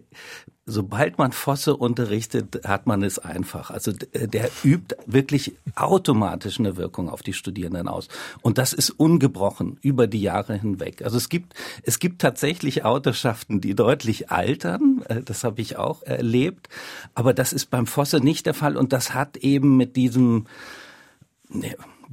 sobald 0.65 1.17
man 1.17 1.31
Fosse 1.31 1.75
unterrichtet, 1.75 2.61
hat 2.65 2.87
man 2.87 3.03
es 3.03 3.19
einfach. 3.19 3.71
Also 3.71 3.91
der 4.13 4.49
übt 4.63 4.95
wirklich 5.05 5.53
automatisch 5.75 6.59
eine 6.59 6.77
Wirkung 6.77 7.09
auf 7.09 7.23
die 7.23 7.33
Studierenden 7.33 7.87
aus. 7.87 8.07
Und 8.41 8.57
das 8.57 8.73
ist 8.73 8.91
ungebrochen 8.91 9.77
über 9.81 10.07
die 10.07 10.21
Jahre 10.21 10.55
hinweg. 10.55 11.03
Also 11.03 11.17
es 11.17 11.29
gibt, 11.29 11.53
es 11.83 11.99
gibt 11.99 12.21
tatsächlich 12.21 12.85
Autoschaften, 12.85 13.61
die 13.61 13.75
deutlich 13.75 14.31
altern. 14.31 15.03
Äh, 15.07 15.21
das 15.21 15.43
habe 15.43 15.61
ich 15.61 15.77
auch 15.77 16.03
erlebt. 16.03 16.69
Aber 17.15 17.33
das 17.33 17.53
ist 17.53 17.69
beim 17.69 17.87
Fosse 17.87 18.19
nicht 18.19 18.45
der 18.45 18.53
Fall. 18.53 18.77
Und 18.77 18.93
das 18.93 19.13
hat 19.13 19.37
eben 19.37 19.77
mit 19.77 19.95
diesem, 19.95 20.47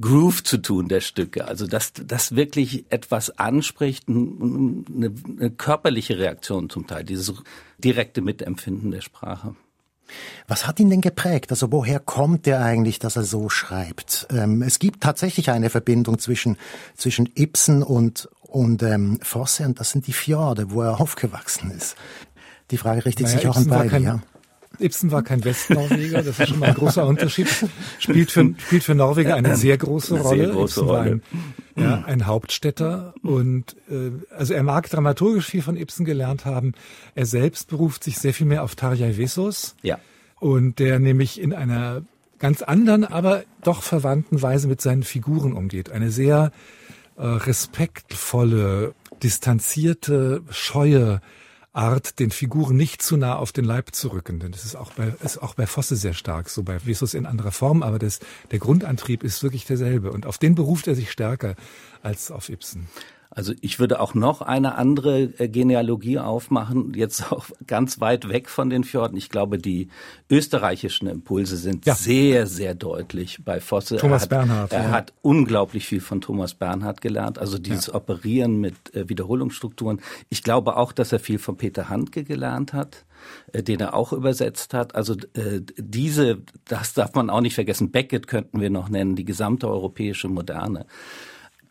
Groove 0.01 0.43
zu 0.43 0.57
tun 0.57 0.87
der 0.87 1.01
Stücke. 1.01 1.45
Also 1.45 1.67
dass 1.67 1.93
das 1.93 2.35
wirklich 2.35 2.85
etwas 2.89 3.37
anspricht, 3.37 4.07
eine, 4.07 5.13
eine 5.37 5.51
körperliche 5.51 6.17
Reaktion 6.17 6.69
zum 6.69 6.87
Teil, 6.87 7.03
dieses 7.03 7.33
direkte 7.77 8.21
Mitempfinden 8.21 8.91
der 8.91 9.01
Sprache. 9.01 9.55
Was 10.47 10.65
hat 10.65 10.79
ihn 10.79 10.89
denn 10.89 11.01
geprägt? 11.01 11.51
Also 11.51 11.71
woher 11.71 11.99
kommt 11.99 12.47
er 12.47 12.63
eigentlich, 12.63 12.97
dass 12.97 13.15
er 13.15 13.23
so 13.23 13.49
schreibt? 13.49 14.27
Ähm, 14.31 14.63
es 14.63 14.79
gibt 14.79 15.01
tatsächlich 15.01 15.51
eine 15.51 15.69
Verbindung 15.69 16.17
zwischen, 16.17 16.57
zwischen 16.95 17.29
Ibsen 17.35 17.83
und, 17.83 18.27
und 18.41 18.81
ähm, 18.81 19.19
Fosse 19.21 19.65
und 19.65 19.79
das 19.79 19.91
sind 19.91 20.07
die 20.07 20.13
Fjorde, 20.13 20.71
wo 20.71 20.81
er 20.81 20.99
aufgewachsen 20.99 21.71
ist. 21.71 21.95
Die 22.71 22.77
Frage 22.77 23.05
richtet 23.05 23.27
naja, 23.27 23.37
sich 23.37 23.47
auch 23.47 23.57
Ibsen 23.57 23.71
an 23.71 23.79
beide, 23.89 24.03
ja. 24.03 24.21
Ibsen 24.79 25.11
war 25.11 25.23
kein 25.23 25.43
Westnorweger, 25.43 26.23
das 26.23 26.39
ist 26.39 26.49
schon 26.49 26.59
mal 26.59 26.69
ein 26.69 26.75
großer 26.75 27.05
Unterschied. 27.05 27.47
Spielt 27.99 28.31
für, 28.31 28.53
spielt 28.57 28.83
für 28.83 28.95
Norweger 28.95 29.35
eine 29.35 29.55
sehr 29.55 29.77
große 29.77 30.15
eine 30.15 30.23
Rolle. 30.23 30.45
Sehr 30.45 30.53
große 30.53 30.79
Ibsen 30.79 30.89
Rolle. 30.89 31.21
Ein, 31.75 31.83
ja, 31.83 32.03
ein 32.05 32.25
Hauptstädter 32.25 33.13
und 33.21 33.75
äh, 33.89 34.11
also 34.35 34.53
er 34.53 34.63
mag 34.63 34.89
dramaturgisch 34.89 35.45
viel 35.45 35.61
von 35.61 35.77
Ibsen 35.77 36.05
gelernt 36.05 36.45
haben. 36.45 36.73
Er 37.15 37.25
selbst 37.25 37.69
beruft 37.69 38.03
sich 38.03 38.17
sehr 38.17 38.33
viel 38.33 38.47
mehr 38.47 38.63
auf 38.63 38.75
Tarjei 38.75 39.17
Vesos. 39.17 39.75
Ja. 39.81 39.99
Und 40.39 40.79
der 40.79 40.99
nämlich 40.99 41.39
in 41.41 41.53
einer 41.53 42.03
ganz 42.39 42.61
anderen, 42.61 43.03
aber 43.03 43.43
doch 43.63 43.83
verwandten 43.83 44.41
Weise 44.41 44.67
mit 44.67 44.81
seinen 44.81 45.03
Figuren 45.03 45.53
umgeht. 45.53 45.91
Eine 45.91 46.11
sehr 46.11 46.51
äh, 47.17 47.25
respektvolle, 47.25 48.93
distanzierte, 49.21 50.41
scheue 50.49 51.21
Art, 51.79 52.19
den 52.19 52.29
Figuren 52.29 52.75
nicht 52.75 53.01
zu 53.01 53.15
nah 53.15 53.37
auf 53.37 53.53
den 53.53 53.63
Leib 53.63 53.95
zu 53.95 54.09
rücken. 54.09 54.39
Denn 54.39 54.51
das 54.51 54.65
ist 54.65 54.75
auch 54.75 54.91
bei, 54.91 55.13
ist 55.23 55.41
auch 55.41 55.55
bei 55.55 55.65
Fosse 55.65 55.95
sehr 55.95 56.13
stark, 56.13 56.49
so 56.49 56.61
bei 56.63 56.85
Vesus 56.85 57.13
in 57.13 57.25
anderer 57.25 57.51
Form, 57.51 57.83
aber 57.83 57.99
das, 57.99 58.19
der 58.51 58.59
Grundantrieb 58.59 59.23
ist 59.23 59.41
wirklich 59.43 59.65
derselbe. 59.65 60.11
Und 60.11 60.25
auf 60.25 60.37
den 60.37 60.55
beruft 60.55 60.87
er 60.87 60.95
sich 60.95 61.09
stärker 61.09 61.55
als 62.03 62.31
auf 62.31 62.49
Ibsen. 62.49 62.89
Also 63.31 63.53
ich 63.61 63.79
würde 63.79 63.99
auch 63.99 64.15
noch 64.15 64.41
eine 64.41 64.75
andere 64.75 65.21
äh, 65.21 65.47
Genealogie 65.49 66.17
aufmachen, 66.17 66.93
jetzt 66.95 67.31
auch 67.31 67.45
ganz 67.67 68.01
weit 68.01 68.27
weg 68.27 68.49
von 68.49 68.71
den 68.71 68.83
Fjorden. 68.83 69.17
Ich 69.17 69.29
glaube, 69.29 69.59
die 69.59 69.89
österreichischen 70.31 71.07
Impulse 71.07 71.57
sind 71.57 71.85
ja. 71.85 71.93
sehr, 71.93 72.47
sehr 72.47 72.73
deutlich 72.73 73.39
bei 73.45 73.59
Fosse. 73.59 73.97
Thomas 73.97 74.23
er 74.23 74.23
hat, 74.23 74.29
Bernhard. 74.29 74.73
Er 74.73 74.83
ja. 74.83 74.91
hat 74.91 75.13
unglaublich 75.21 75.85
viel 75.85 76.01
von 76.01 76.21
Thomas 76.21 76.55
Bernhard 76.55 77.01
gelernt, 77.01 77.37
also 77.37 77.59
dieses 77.59 77.87
ja. 77.87 77.95
Operieren 77.95 78.59
mit 78.59 78.95
äh, 78.95 79.07
Wiederholungsstrukturen. 79.07 80.01
Ich 80.29 80.41
glaube 80.41 80.75
auch, 80.75 80.91
dass 80.91 81.11
er 81.11 81.19
viel 81.19 81.37
von 81.37 81.55
Peter 81.55 81.87
Handke 81.87 82.23
gelernt 82.23 82.73
hat 82.73 83.05
äh, 83.51 83.61
den 83.61 83.79
er 83.81 83.93
auch 83.93 84.13
übersetzt 84.13 84.73
hat. 84.73 84.95
Also 84.95 85.13
äh, 85.33 85.61
diese, 85.77 86.41
das 86.65 86.93
darf 86.93 87.13
man 87.13 87.29
auch 87.29 87.41
nicht 87.41 87.55
vergessen. 87.55 87.91
Beckett 87.91 88.27
könnten 88.27 88.59
wir 88.61 88.69
noch 88.69 88.89
nennen, 88.89 89.15
die 89.15 89.25
gesamte 89.25 89.67
europäische 89.67 90.29
Moderne 90.29 90.85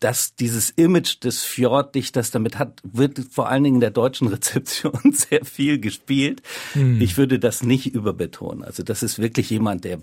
dass 0.00 0.34
dieses 0.34 0.70
Image 0.70 1.22
des 1.24 1.42
Fjorddichters 1.42 2.30
damit 2.30 2.58
hat, 2.58 2.80
wird 2.84 3.20
vor 3.30 3.48
allen 3.48 3.64
Dingen 3.64 3.76
in 3.76 3.80
der 3.80 3.90
deutschen 3.90 4.28
Rezeption 4.28 5.12
sehr 5.12 5.44
viel 5.44 5.78
gespielt. 5.78 6.42
Hm. 6.72 7.00
Ich 7.00 7.16
würde 7.16 7.38
das 7.38 7.62
nicht 7.62 7.86
überbetonen. 7.86 8.64
Also 8.64 8.82
das 8.82 9.02
ist 9.02 9.18
wirklich 9.18 9.50
jemand, 9.50 9.84
der 9.84 9.98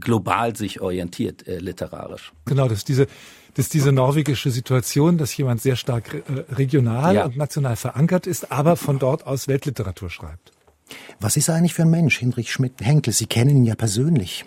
global 0.00 0.56
sich 0.56 0.80
orientiert, 0.80 1.46
äh, 1.46 1.58
literarisch. 1.58 2.32
Genau, 2.46 2.68
das 2.68 2.78
ist 2.78 2.88
diese, 2.88 3.06
das 3.54 3.66
ist 3.66 3.74
diese 3.74 3.92
norwegische 3.92 4.50
Situation, 4.50 5.18
dass 5.18 5.36
jemand 5.36 5.60
sehr 5.60 5.76
stark 5.76 6.14
äh, 6.14 6.54
regional 6.54 7.14
ja. 7.14 7.24
und 7.26 7.36
national 7.36 7.76
verankert 7.76 8.26
ist, 8.26 8.50
aber 8.50 8.76
von 8.76 8.98
dort 8.98 9.26
aus 9.26 9.48
Weltliteratur 9.48 10.10
schreibt. 10.10 10.52
Was 11.20 11.36
ist 11.36 11.48
er 11.48 11.54
eigentlich 11.54 11.74
für 11.74 11.82
ein 11.82 11.90
Mensch, 11.90 12.18
Hinrich 12.18 12.52
Schmidt-Henkel? 12.52 13.12
Sie 13.12 13.26
kennen 13.26 13.56
ihn 13.56 13.64
ja 13.64 13.74
persönlich. 13.74 14.44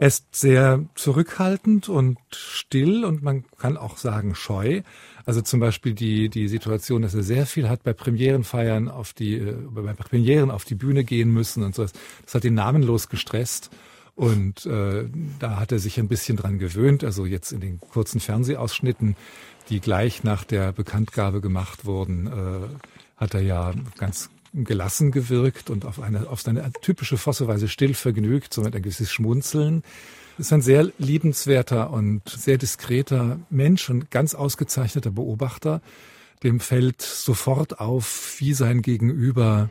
Er 0.00 0.06
ist 0.06 0.34
sehr 0.34 0.84
zurückhaltend 0.94 1.88
und 1.88 2.18
still 2.30 3.04
und 3.04 3.22
man 3.22 3.44
kann 3.58 3.76
auch 3.76 3.96
sagen 3.96 4.36
scheu. 4.36 4.82
Also 5.26 5.42
zum 5.42 5.58
Beispiel 5.58 5.92
die, 5.92 6.28
die 6.28 6.46
Situation, 6.46 7.02
dass 7.02 7.14
er 7.14 7.24
sehr 7.24 7.46
viel 7.46 7.68
hat 7.68 7.82
bei 7.82 7.92
Premierenfeiern 7.92 8.88
auf 8.88 9.12
die, 9.12 9.34
äh, 9.34 9.56
bei 9.70 9.92
Premieren 9.94 10.52
auf 10.52 10.64
die 10.64 10.76
Bühne 10.76 11.02
gehen 11.02 11.32
müssen 11.32 11.64
und 11.64 11.74
so. 11.74 11.84
Das 12.24 12.34
hat 12.34 12.44
ihn 12.44 12.54
namenlos 12.54 13.08
gestresst. 13.08 13.70
Und 14.14 14.66
äh, 14.66 15.04
da 15.38 15.60
hat 15.60 15.70
er 15.70 15.78
sich 15.78 15.98
ein 15.98 16.08
bisschen 16.08 16.36
dran 16.36 16.58
gewöhnt. 16.58 17.04
Also 17.04 17.26
jetzt 17.26 17.52
in 17.52 17.60
den 17.60 17.78
kurzen 17.78 18.20
Fernsehausschnitten, 18.20 19.16
die 19.68 19.80
gleich 19.80 20.24
nach 20.24 20.44
der 20.44 20.72
Bekanntgabe 20.72 21.40
gemacht 21.40 21.84
wurden, 21.84 22.26
äh, 22.26 22.68
hat 23.16 23.34
er 23.34 23.42
ja 23.42 23.72
ganz 23.96 24.30
gelassen 24.54 25.12
gewirkt 25.12 25.70
und 25.70 25.84
auf 25.84 26.00
eine, 26.00 26.28
auf 26.28 26.40
seine 26.40 26.70
typische 26.80 27.16
Fosseweise 27.16 27.68
still 27.68 27.94
vergnügt, 27.94 28.54
somit 28.54 28.74
ein 28.74 28.82
gewisses 28.82 29.10
Schmunzeln. 29.10 29.82
Ist 30.38 30.52
ein 30.52 30.62
sehr 30.62 30.90
liebenswerter 30.98 31.90
und 31.90 32.28
sehr 32.28 32.58
diskreter 32.58 33.40
Mensch 33.50 33.90
und 33.90 34.10
ganz 34.10 34.34
ausgezeichneter 34.34 35.10
Beobachter. 35.10 35.82
Dem 36.42 36.60
fällt 36.60 37.02
sofort 37.02 37.80
auf, 37.80 38.36
wie 38.38 38.54
sein 38.54 38.82
Gegenüber 38.82 39.70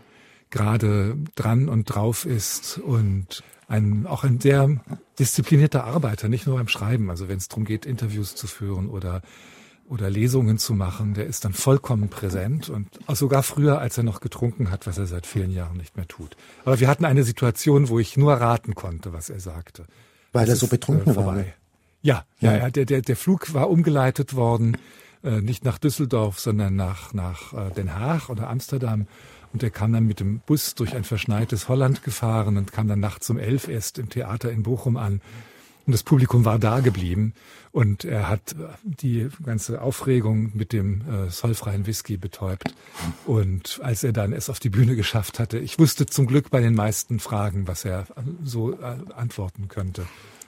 gerade 0.49 1.17
dran 1.35 1.69
und 1.69 1.85
drauf 1.85 2.25
ist 2.25 2.77
und 2.79 3.43
ein, 3.67 4.05
auch 4.07 4.23
ein 4.23 4.39
sehr 4.39 4.81
disziplinierter 5.19 5.83
Arbeiter, 5.83 6.29
nicht 6.29 6.47
nur 6.47 6.57
beim 6.57 6.67
Schreiben. 6.67 7.09
Also 7.09 7.27
wenn 7.27 7.37
es 7.37 7.47
darum 7.47 7.65
geht, 7.65 7.85
Interviews 7.85 8.35
zu 8.35 8.47
führen 8.47 8.89
oder 8.89 9.21
oder 9.89 10.09
Lesungen 10.09 10.57
zu 10.57 10.73
machen, 10.73 11.13
der 11.13 11.25
ist 11.25 11.45
dann 11.45 11.53
vollkommen 11.53 12.09
präsent 12.09 12.69
und 12.69 12.87
auch 13.07 13.15
sogar 13.15 13.43
früher, 13.43 13.79
als 13.79 13.97
er 13.97 14.03
noch 14.03 14.19
getrunken 14.19 14.69
hat, 14.69 14.85
was 14.85 14.97
er 14.97 15.07
seit 15.07 15.25
vielen 15.25 15.51
Jahren 15.51 15.77
nicht 15.77 15.95
mehr 15.95 16.07
tut. 16.07 16.35
Aber 16.65 16.79
wir 16.79 16.87
hatten 16.87 17.05
eine 17.05 17.23
Situation, 17.23 17.89
wo 17.89 17.99
ich 17.99 18.17
nur 18.17 18.33
raten 18.33 18.75
konnte, 18.75 19.13
was 19.13 19.29
er 19.29 19.39
sagte. 19.39 19.85
Weil 20.33 20.45
das 20.45 20.55
er 20.55 20.59
so 20.59 20.65
ist, 20.65 20.71
betrunken 20.71 21.13
äh, 21.13 21.15
war. 21.15 21.43
Ja, 22.01 22.25
ja, 22.39 22.57
ja, 22.57 22.69
der, 22.69 22.85
der, 22.85 23.01
der 23.01 23.15
Flug 23.15 23.53
war 23.53 23.69
umgeleitet 23.69 24.35
worden, 24.35 24.77
äh, 25.23 25.41
nicht 25.41 25.63
nach 25.65 25.77
Düsseldorf, 25.77 26.39
sondern 26.39 26.75
nach, 26.75 27.13
nach 27.13 27.53
äh, 27.53 27.71
Den 27.71 27.95
Haag 27.95 28.29
oder 28.29 28.49
Amsterdam. 28.49 29.07
Und 29.53 29.63
er 29.63 29.69
kam 29.69 29.93
dann 29.93 30.05
mit 30.05 30.19
dem 30.19 30.39
Bus 30.39 30.75
durch 30.75 30.95
ein 30.95 31.05
verschneites 31.05 31.69
Holland 31.69 32.03
gefahren 32.03 32.57
und 32.57 32.71
kam 32.71 32.87
dann 32.87 32.99
nachts 32.99 33.29
um 33.29 33.39
elf 33.39 33.67
erst 33.67 33.97
im 33.97 34.09
Theater 34.09 34.51
in 34.51 34.63
Bochum 34.63 34.97
an. 34.97 35.21
Und 35.87 35.93
das 35.93 36.03
Publikum 36.03 36.43
war 36.43 36.59
da 36.59 36.81
geblieben. 36.81 37.33
Und 37.71 38.03
er 38.03 38.27
hat 38.27 38.55
die 38.83 39.29
ganze 39.43 39.81
Aufregung 39.81 40.51
mit 40.53 40.73
dem 40.73 41.01
äh, 41.01 41.29
zollfreien 41.29 41.87
Whisky 41.87 42.17
betäubt. 42.17 42.75
Und 43.25 43.79
als 43.81 44.03
er 44.03 44.11
dann 44.11 44.33
es 44.33 44.49
auf 44.49 44.59
die 44.59 44.69
Bühne 44.69 44.97
geschafft 44.97 45.39
hatte, 45.39 45.57
ich 45.57 45.79
wusste 45.79 46.05
zum 46.05 46.27
Glück 46.27 46.49
bei 46.49 46.59
den 46.59 46.75
meisten 46.75 47.19
Fragen, 47.19 47.67
was 47.67 47.85
er 47.85 48.05
so 48.43 48.73
äh, 48.73 48.97
antworten 49.15 49.69
könnte 49.69 50.05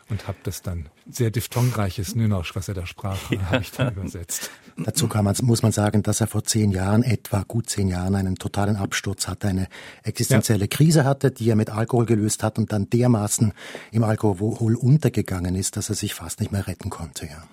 und 0.10 0.28
habe 0.28 0.38
das 0.44 0.62
dann 0.62 0.90
sehr 1.10 1.32
diphthongreiches 1.32 2.16
Nünosch, 2.16 2.56
was 2.56 2.68
er 2.68 2.74
da 2.74 2.86
sprach, 2.86 3.32
ja. 3.32 3.42
habe 3.50 3.62
ich 3.62 3.72
dann 3.72 3.94
übersetzt. 3.94 4.50
Dazu 4.78 5.08
kann 5.08 5.26
man, 5.26 5.36
muss 5.42 5.62
man 5.62 5.72
sagen, 5.72 6.04
dass 6.04 6.22
er 6.22 6.28
vor 6.28 6.44
zehn 6.44 6.72
Jahren, 6.72 7.04
etwa 7.04 7.44
gut 7.48 7.70
zehn 7.70 7.88
Jahren, 7.88 8.16
einen 8.16 8.36
totalen 8.36 8.78
Absturz 8.78 9.28
hatte, 9.28 9.50
eine 9.50 9.68
existenzielle 10.04 10.66
ja. 10.66 10.68
Krise 10.68 11.04
hatte, 11.04 11.32
die 11.32 11.50
er 11.50 11.56
mit 11.56 11.70
Alkohol 11.70 12.06
gelöst 12.06 12.44
hat 12.44 12.58
und 12.58 12.72
dann 12.72 12.90
dermaßen 12.90 13.54
im 13.92 14.04
Alkohol 14.04 14.76
untergegangen 14.76 15.56
ist, 15.56 15.78
dass 15.78 15.90
er 15.90 15.96
sich 15.96 16.14
fast 16.14 16.40
nicht 16.40 16.52
mehr 16.52 16.68
retten 16.68 16.90
konnte. 16.90 17.26
Ja. 17.26 17.44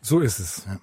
So 0.00 0.20
ist 0.20 0.38
es. 0.38 0.62
Ja. 0.66 0.78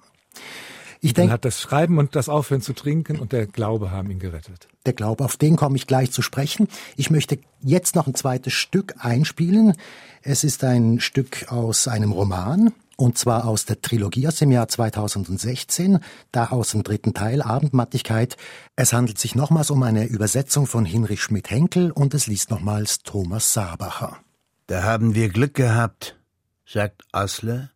Ich 1.00 1.14
denke, 1.14 1.32
hat 1.32 1.44
das 1.44 1.60
Schreiben 1.60 1.98
und 1.98 2.14
das 2.14 2.28
Aufhören 2.28 2.60
zu 2.60 2.74
trinken 2.74 3.18
und 3.18 3.32
der 3.32 3.46
Glaube 3.46 3.90
haben 3.90 4.10
ihn 4.10 4.18
gerettet. 4.18 4.68
Der 4.84 4.92
Glaube, 4.92 5.24
auf 5.24 5.36
den 5.36 5.56
komme 5.56 5.76
ich 5.76 5.86
gleich 5.86 6.12
zu 6.12 6.20
sprechen. 6.20 6.68
Ich 6.96 7.10
möchte 7.10 7.38
jetzt 7.62 7.96
noch 7.96 8.06
ein 8.06 8.14
zweites 8.14 8.52
Stück 8.52 8.94
einspielen. 8.98 9.74
Es 10.22 10.44
ist 10.44 10.62
ein 10.62 11.00
Stück 11.00 11.50
aus 11.50 11.88
einem 11.88 12.12
Roman, 12.12 12.72
und 12.96 13.16
zwar 13.16 13.46
aus 13.46 13.64
der 13.64 13.80
Trilogie 13.80 14.28
aus 14.28 14.36
dem 14.36 14.52
Jahr 14.52 14.68
2016, 14.68 16.00
da 16.32 16.48
aus 16.48 16.72
dem 16.72 16.82
dritten 16.82 17.14
Teil 17.14 17.40
Abendmattigkeit. 17.40 18.36
Es 18.76 18.92
handelt 18.92 19.18
sich 19.18 19.34
nochmals 19.34 19.70
um 19.70 19.82
eine 19.82 20.04
Übersetzung 20.04 20.66
von 20.66 20.84
Hinrich 20.84 21.22
Schmidt-Henkel 21.22 21.92
und 21.92 22.12
es 22.12 22.26
liest 22.26 22.50
nochmals 22.50 23.02
Thomas 23.02 23.54
Sabacher. 23.54 24.18
Da 24.66 24.82
haben 24.82 25.14
wir 25.14 25.30
Glück 25.30 25.54
gehabt, 25.54 26.18
sagt 26.66 27.04
Asle, 27.10 27.70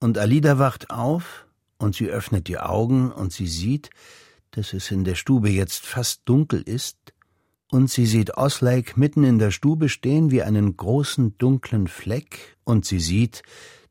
und 0.00 0.18
Alida 0.18 0.58
wacht 0.58 0.90
auf 0.90 1.46
und 1.82 1.94
sie 1.94 2.08
öffnet 2.08 2.48
die 2.48 2.58
Augen 2.58 3.10
und 3.10 3.32
sie 3.32 3.46
sieht, 3.46 3.90
dass 4.52 4.72
es 4.72 4.90
in 4.90 5.04
der 5.04 5.14
Stube 5.14 5.50
jetzt 5.50 5.84
fast 5.84 6.22
dunkel 6.24 6.62
ist, 6.62 6.96
und 7.70 7.90
sie 7.90 8.04
sieht 8.04 8.36
Oslake 8.36 9.00
mitten 9.00 9.24
in 9.24 9.38
der 9.38 9.50
Stube 9.50 9.88
stehen 9.88 10.30
wie 10.30 10.42
einen 10.42 10.76
großen 10.76 11.38
dunklen 11.38 11.88
Fleck, 11.88 12.56
und 12.64 12.84
sie 12.84 13.00
sieht, 13.00 13.42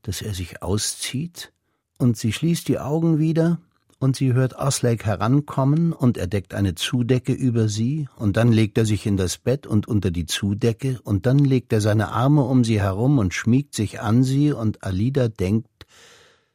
dass 0.04 0.22
er 0.22 0.34
sich 0.34 0.62
auszieht, 0.62 1.52
und 1.98 2.16
sie 2.16 2.32
schließt 2.32 2.68
die 2.68 2.80
Augen 2.80 3.18
wieder, 3.18 3.60
und 4.00 4.16
sie 4.16 4.34
hört 4.34 4.56
Oslake 4.56 5.06
herankommen, 5.06 5.94
und 5.94 6.18
er 6.18 6.28
deckt 6.28 6.54
eine 6.54 6.76
Zudecke 6.76 7.34
über 7.34 7.68
sie, 7.70 8.08
und 8.16 8.38
dann 8.38 8.52
legt 8.52 8.78
er 8.78 8.86
sich 8.86 9.06
in 9.08 9.18
das 9.18 9.40
Bett 9.40 9.66
und 9.66 9.88
unter 9.88 10.12
die 10.12 10.28
Zudecke, 10.28 11.00
und 11.04 11.26
dann 11.26 11.40
legt 11.40 11.74
er 11.74 11.82
seine 11.82 12.10
Arme 12.10 12.44
um 12.44 12.64
sie 12.64 12.80
herum 12.80 13.18
und 13.18 13.34
schmiegt 13.34 13.74
sich 13.74 14.00
an 14.00 14.24
sie, 14.24 14.52
und 14.52 14.84
Alida 14.84 15.28
denkt, 15.28 15.71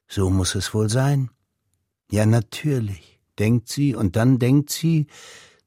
so 0.09 0.31
muss 0.31 0.55
es 0.55 0.73
wohl 0.75 0.89
sein. 0.89 1.31
Ja, 2.11 2.27
natürlich, 2.27 3.21
denkt 3.39 3.69
sie, 3.69 3.95
und 3.95 4.17
dann 4.17 4.39
denkt 4.39 4.71
sie, 4.71 5.07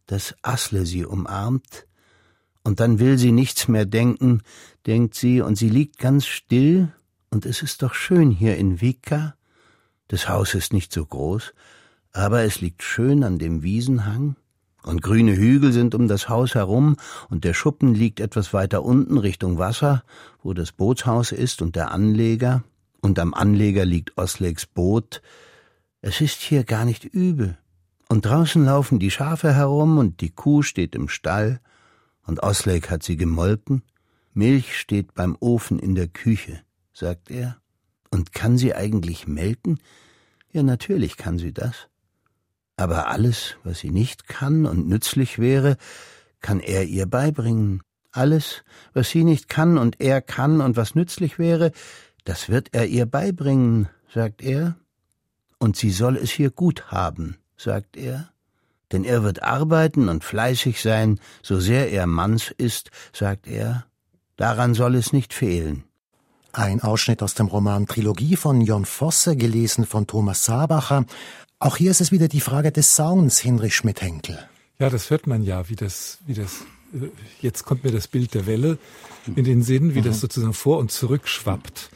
dass 0.05 0.35
Asle 0.41 0.85
sie 0.85 1.05
umarmt, 1.05 1.85
und 2.63 2.79
dann 2.79 2.99
will 2.99 3.17
sie 3.17 3.31
nichts 3.31 3.67
mehr 3.67 3.85
denken, 3.85 4.41
denkt 4.85 5.15
sie, 5.15 5.41
und 5.41 5.57
sie 5.57 5.69
liegt 5.69 5.97
ganz 5.97 6.25
still, 6.25 6.93
und 7.29 7.45
es 7.45 7.61
ist 7.61 7.83
doch 7.83 7.93
schön 7.93 8.31
hier 8.31 8.57
in 8.57 8.81
Vika. 8.81 9.35
Das 10.07 10.27
Haus 10.27 10.55
ist 10.55 10.73
nicht 10.73 10.91
so 10.91 11.05
groß, 11.05 11.53
aber 12.11 12.43
es 12.43 12.61
liegt 12.61 12.83
schön 12.83 13.23
an 13.23 13.37
dem 13.37 13.63
Wiesenhang, 13.63 14.35
und 14.83 15.01
grüne 15.01 15.35
Hügel 15.35 15.73
sind 15.73 15.93
um 15.93 16.07
das 16.07 16.29
Haus 16.29 16.55
herum, 16.55 16.95
und 17.29 17.43
der 17.43 17.53
Schuppen 17.53 17.93
liegt 17.93 18.19
etwas 18.19 18.53
weiter 18.53 18.83
unten 18.83 19.17
Richtung 19.17 19.57
Wasser, 19.57 20.03
wo 20.41 20.53
das 20.53 20.71
Bootshaus 20.71 21.31
ist 21.31 21.61
und 21.61 21.75
der 21.75 21.91
Anleger, 21.91 22.63
und 23.01 23.19
am 23.19 23.33
Anleger 23.33 23.85
liegt 23.85 24.17
Osleks 24.17 24.65
Boot. 24.65 25.21
Es 26.01 26.21
ist 26.21 26.41
hier 26.41 26.63
gar 26.63 26.85
nicht 26.85 27.05
übel. 27.05 27.57
Und 28.07 28.25
draußen 28.25 28.65
laufen 28.65 28.99
die 28.99 29.11
Schafe 29.11 29.53
herum 29.53 29.97
und 29.97 30.21
die 30.21 30.31
Kuh 30.31 30.63
steht 30.63 30.95
im 30.95 31.09
Stall 31.09 31.59
und 32.25 32.43
Oslake 32.43 32.89
hat 32.89 33.03
sie 33.03 33.17
gemolken. 33.17 33.83
Milch 34.33 34.77
steht 34.77 35.13
beim 35.13 35.35
Ofen 35.39 35.79
in 35.79 35.95
der 35.95 36.07
Küche, 36.07 36.61
sagt 36.93 37.31
er. 37.31 37.57
Und 38.11 38.33
kann 38.33 38.57
sie 38.57 38.73
eigentlich 38.73 39.27
melken? 39.27 39.79
Ja, 40.51 40.63
natürlich 40.63 41.17
kann 41.17 41.37
sie 41.37 41.53
das. 41.53 41.87
Aber 42.77 43.07
alles, 43.09 43.57
was 43.63 43.79
sie 43.79 43.91
nicht 43.91 44.27
kann 44.27 44.65
und 44.65 44.87
nützlich 44.87 45.37
wäre, 45.37 45.77
kann 46.39 46.59
er 46.59 46.85
ihr 46.85 47.05
beibringen. 47.05 47.81
Alles, 48.11 48.63
was 48.93 49.09
sie 49.09 49.23
nicht 49.23 49.49
kann 49.49 49.77
und 49.77 49.99
er 49.99 50.21
kann 50.21 50.61
und 50.61 50.77
was 50.77 50.95
nützlich 50.95 51.37
wäre, 51.37 51.71
das 52.29 52.47
wird 52.47 52.75
er 52.75 52.85
ihr 52.85 53.07
beibringen, 53.07 53.89
sagt 54.13 54.43
er, 54.43 54.75
und 55.57 55.75
sie 55.75 55.89
soll 55.89 56.15
es 56.15 56.29
hier 56.29 56.51
gut 56.51 56.91
haben, 56.91 57.37
sagt 57.57 57.97
er, 57.97 58.29
denn 58.91 59.03
er 59.03 59.23
wird 59.23 59.41
arbeiten 59.41 60.09
und 60.09 60.23
fleißig 60.23 60.79
sein, 60.79 61.19
so 61.41 61.59
sehr 61.59 61.91
er 61.91 62.05
Manns 62.05 62.53
ist, 62.55 62.91
sagt 63.13 63.47
er, 63.47 63.87
daran 64.35 64.75
soll 64.75 64.93
es 64.93 65.11
nicht 65.11 65.33
fehlen. 65.33 65.85
Ein 66.53 66.83
Ausschnitt 66.83 67.23
aus 67.23 67.33
dem 67.33 67.47
Roman 67.47 67.87
Trilogie 67.87 68.35
von 68.35 68.61
Jon 68.61 68.85
Fosse, 68.85 69.35
gelesen 69.35 69.87
von 69.87 70.05
Thomas 70.05 70.45
Sabacher. 70.45 71.05
Auch 71.57 71.77
hier 71.77 71.89
ist 71.89 72.01
es 72.01 72.11
wieder 72.11 72.27
die 72.27 72.41
Frage 72.41 72.71
des 72.71 72.95
Sounds, 72.95 73.39
Hinrich 73.39 73.75
Schmidt-Henkel. 73.75 74.37
Ja, 74.77 74.91
das 74.91 75.09
hört 75.09 75.25
man 75.25 75.41
ja, 75.41 75.67
wie 75.67 75.75
das, 75.75 76.19
wie 76.27 76.35
das, 76.35 76.61
äh, 76.93 77.07
jetzt 77.41 77.65
kommt 77.65 77.83
mir 77.83 77.91
das 77.91 78.07
Bild 78.07 78.35
der 78.35 78.45
Welle 78.45 78.77
in 79.35 79.45
den 79.45 79.63
Sinn, 79.63 79.95
wie 79.95 80.01
mhm. 80.01 80.05
das 80.05 80.19
sozusagen 80.19 80.53
vor 80.53 80.77
und 80.77 80.91
zurück 80.91 81.27
schwappt 81.27 81.89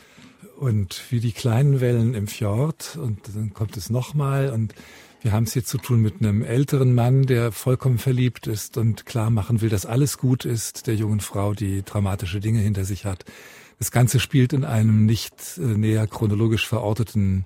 und 0.64 1.04
wie 1.10 1.20
die 1.20 1.34
kleinen 1.34 1.82
Wellen 1.82 2.14
im 2.14 2.28
Fjord 2.28 2.98
und 3.02 3.20
dann 3.36 3.54
kommt 3.54 3.76
es 3.76 3.90
nochmal 3.90 4.50
und 4.50 4.74
wir 5.22 5.34
haben 5.34 5.44
es 5.44 5.52
hier 5.52 5.66
zu 5.66 5.78
tun 5.78 6.02
mit 6.02 6.22
einem 6.22 6.42
älteren 6.42 6.96
Mann, 6.96 7.26
der 7.26 7.52
vollkommen 7.52 7.98
verliebt 7.98 8.48
ist 8.48 8.78
und 8.78 9.06
klar 9.06 9.30
machen 9.30 9.60
will, 9.60 9.68
dass 9.68 9.86
alles 9.86 10.18
gut 10.18 10.46
ist, 10.46 10.88
der 10.88 10.96
jungen 10.96 11.20
Frau, 11.20 11.54
die 11.54 11.84
dramatische 11.84 12.40
Dinge 12.40 12.60
hinter 12.60 12.86
sich 12.86 13.04
hat. 13.04 13.26
Das 13.78 13.92
Ganze 13.92 14.22
spielt 14.22 14.54
in 14.54 14.64
einem 14.64 15.06
nicht 15.06 15.34
äh, 15.58 15.62
näher 15.62 16.08
chronologisch 16.08 16.66
verorteten 16.66 17.44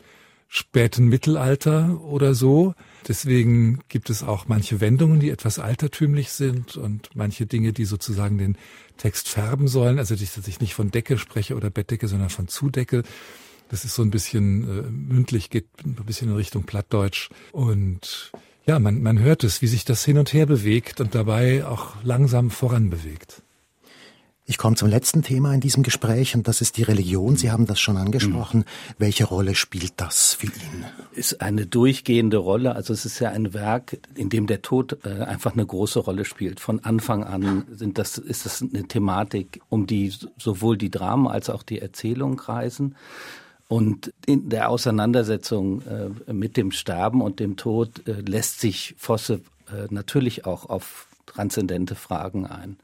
späten 0.48 1.08
Mittelalter 1.08 2.02
oder 2.02 2.34
so. 2.34 2.74
Deswegen 3.08 3.80
gibt 3.90 4.10
es 4.10 4.24
auch 4.24 4.48
manche 4.48 4.80
Wendungen, 4.80 5.20
die 5.20 5.30
etwas 5.30 5.60
altertümlich 5.60 6.32
sind 6.32 6.78
und 6.78 7.10
manche 7.16 7.46
Dinge, 7.46 7.74
die 7.74 7.86
sozusagen 7.86 8.38
den 8.38 8.58
Text 8.98 9.30
färben 9.30 9.68
sollen. 9.68 10.00
Also 10.00 10.16
dass 10.16 10.48
ich 10.48 10.60
nicht 10.60 10.74
von 10.74 10.92
Decke 10.92 11.18
spreche 11.18 11.56
oder 11.56 11.70
Bettdecke, 11.70 12.08
sondern 12.08 12.30
von 12.30 12.48
Zudecke. 12.48 13.04
Das 13.70 13.84
ist 13.84 13.96
so 13.96 14.02
ein 14.02 14.12
bisschen 14.12 14.64
äh, 14.64 14.90
mündlich, 14.90 15.50
geht 15.50 15.68
ein 15.84 15.96
bisschen 16.06 16.30
in 16.30 16.36
Richtung 16.36 16.64
Plattdeutsch. 16.64 17.30
Und 17.52 18.32
ja, 18.66 18.80
man, 18.80 19.02
man 19.02 19.20
hört 19.20 19.44
es, 19.44 19.62
wie 19.62 19.68
sich 19.68 19.84
das 19.86 20.06
hin 20.06 20.18
und 20.18 20.34
her 20.34 20.46
bewegt 20.46 21.02
und 21.02 21.16
dabei 21.16 21.66
auch 21.66 21.96
langsam 22.04 22.50
voran 22.52 22.90
bewegt. 22.90 23.44
Ich 24.50 24.58
komme 24.58 24.78
zum 24.78 24.88
letzten 24.88 25.24
Thema 25.24 25.54
in 25.54 25.60
diesem 25.60 25.84
Gespräch 25.84 26.34
und 26.34 26.48
das 26.48 26.62
ist 26.62 26.78
die 26.78 26.84
Religion. 26.84 27.36
Sie 27.36 27.52
haben 27.52 27.68
das 27.68 27.82
schon 27.82 27.98
angesprochen. 27.98 28.60
Mhm. 28.60 28.94
Welche 28.98 29.26
Rolle 29.26 29.56
spielt 29.56 29.96
das 29.98 30.36
für 30.36 30.48
ihn? 30.48 30.86
Ist 31.12 31.42
eine 31.42 31.66
durchgehende 31.66 32.38
Rolle. 32.38 32.74
Also 32.74 32.94
es 32.94 33.04
ist 33.04 33.20
ja 33.20 33.30
ein 33.32 33.54
Werk, 33.54 33.98
in 34.16 34.30
dem 34.30 34.48
der 34.48 34.62
Tod 34.62 35.00
äh, 35.04 35.24
einfach 35.24 35.52
eine 35.52 35.66
große 35.66 36.00
Rolle 36.00 36.24
spielt. 36.24 36.62
Von 36.62 36.80
Anfang 36.80 37.26
an 37.26 37.66
sind 37.72 37.98
das, 37.98 38.18
ist 38.18 38.46
das 38.46 38.62
eine 38.62 38.88
Thematik, 38.88 39.60
um 39.68 39.86
die 39.86 40.14
sowohl 40.38 40.78
die 40.78 40.92
Dramen 40.92 41.28
als 41.28 41.50
auch 41.50 41.62
die 41.62 41.80
Erzählung 41.82 42.38
kreisen. 42.38 42.96
Und 43.68 44.14
in 44.26 44.48
der 44.48 44.70
Auseinandersetzung 44.70 45.82
äh, 45.82 46.32
mit 46.32 46.56
dem 46.56 46.72
Sterben 46.72 47.22
und 47.22 47.42
dem 47.42 47.58
Tod 47.58 48.08
äh, 48.08 48.22
lässt 48.22 48.62
sich 48.62 48.96
Fosse 48.98 49.42
natürlich 49.90 50.46
auch 50.46 50.70
auf 50.70 51.08
transzendente 51.28 51.96
Fragen 51.96 52.48
ein. 52.48 52.78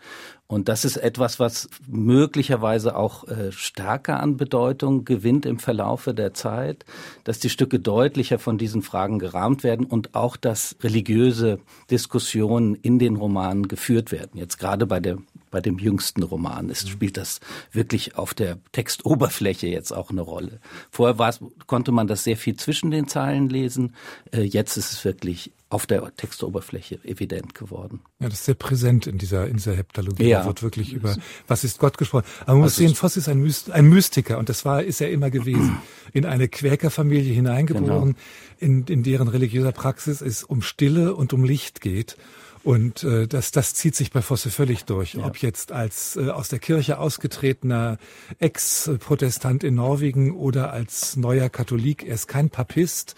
Und 0.46 0.70
das 0.70 0.86
ist 0.86 0.98
etwas, 0.98 1.40
was 1.40 1.68
möglicherweise 1.88 2.96
auch 2.96 3.28
äh, 3.28 3.52
stärker 3.52 4.20
an 4.20 4.38
Bedeutung 4.38 5.04
gewinnt 5.04 5.48
im 5.48 5.58
Verlaufe 5.58 6.14
der 6.14 6.36
Zeit, 6.36 6.86
dass 7.24 7.40
die 7.40 7.50
Stücke 7.50 7.80
deutlicher 7.80 8.38
von 8.38 8.60
diesen 8.60 8.84
Fragen 8.84 9.18
gerahmt 9.18 9.64
werden 9.64 9.86
und 9.86 10.14
auch, 10.14 10.38
dass 10.38 10.76
religiöse 10.84 11.60
Diskussionen 11.90 12.76
in 12.76 13.00
den 13.00 13.16
Romanen 13.16 13.68
geführt 13.68 14.12
werden. 14.12 14.38
Jetzt 14.38 14.60
gerade 14.60 14.86
bei 14.86 15.00
der 15.00 15.18
bei 15.54 15.62
dem 15.62 15.78
jüngsten 15.78 16.24
Roman 16.24 16.70
ist, 16.70 16.90
spielt 16.90 17.16
das 17.16 17.40
wirklich 17.72 18.18
auf 18.18 18.34
der 18.34 18.58
Textoberfläche 18.72 19.68
jetzt 19.68 19.92
auch 19.92 20.10
eine 20.10 20.22
Rolle. 20.22 20.60
Vorher 20.90 21.20
war, 21.20 21.32
konnte 21.68 21.92
man 21.92 22.08
das 22.08 22.24
sehr 22.24 22.38
viel 22.38 22.56
zwischen 22.56 22.90
den 22.90 23.08
Zeilen 23.08 23.50
lesen. 23.50 23.94
Äh, 24.32 24.42
jetzt 24.42 24.78
ist 24.78 24.92
es 24.92 25.06
wirklich 25.06 25.52
auf 25.70 25.86
der 25.86 26.12
Textoberfläche 26.16 27.00
evident 27.04 27.54
geworden. 27.54 28.02
Ja, 28.20 28.30
das 28.30 28.40
ist 28.40 28.46
sehr 28.46 28.56
präsent 28.56 29.06
in 29.06 29.20
dieser, 29.20 29.48
in 29.48 29.58
dieser 29.58 29.76
Heptalogie. 29.76 30.28
Ja. 30.28 30.40
Da 30.42 30.48
wird 30.48 30.64
wirklich 30.64 30.92
über, 30.92 31.16
was 31.48 31.64
ist 31.64 31.78
Gott 31.78 32.00
gesprochen. 32.00 32.26
Aber 32.42 32.54
man 32.54 32.62
muss 32.62 32.78
sehen, 32.78 32.96
Voss 32.96 33.16
ist 33.16 33.30
ein, 33.30 33.38
Myst, 33.38 33.70
ein 33.70 33.88
Mystiker 33.90 34.40
und 34.40 34.50
das 34.50 34.66
war, 34.66 34.82
ist 34.82 35.02
er 35.02 35.12
immer 35.12 35.30
gewesen. 35.30 35.78
In 36.14 36.26
eine 36.26 36.48
Quäkerfamilie 36.48 37.34
hineingeboren, 37.34 38.16
genau. 38.16 38.18
in, 38.60 38.86
in 38.86 39.02
deren 39.02 39.28
religiöser 39.28 39.72
Praxis 39.72 40.22
es 40.22 40.44
um 40.44 40.62
Stille 40.62 41.16
und 41.16 41.34
um 41.34 41.44
Licht 41.44 41.82
geht. 41.82 42.18
Und 42.64 43.04
äh, 43.04 43.28
das, 43.28 43.52
das 43.52 43.74
zieht 43.74 43.96
sich 43.96 44.12
bei 44.12 44.22
Vosse 44.22 44.50
völlig 44.50 44.86
durch. 44.86 45.16
Ja. 45.16 45.26
Ob 45.26 45.38
jetzt 45.38 45.72
als 45.72 46.16
äh, 46.16 46.30
aus 46.30 46.48
der 46.48 46.60
Kirche 46.60 46.98
ausgetretener 46.98 47.98
Ex-Protestant 48.40 49.64
in 49.66 49.76
Norwegen 49.76 50.34
oder 50.34 50.72
als 50.72 51.18
neuer 51.18 51.50
Katholik, 51.50 52.04
er 52.04 52.16
ist 52.16 52.28
kein 52.28 52.50
Papist, 52.50 53.16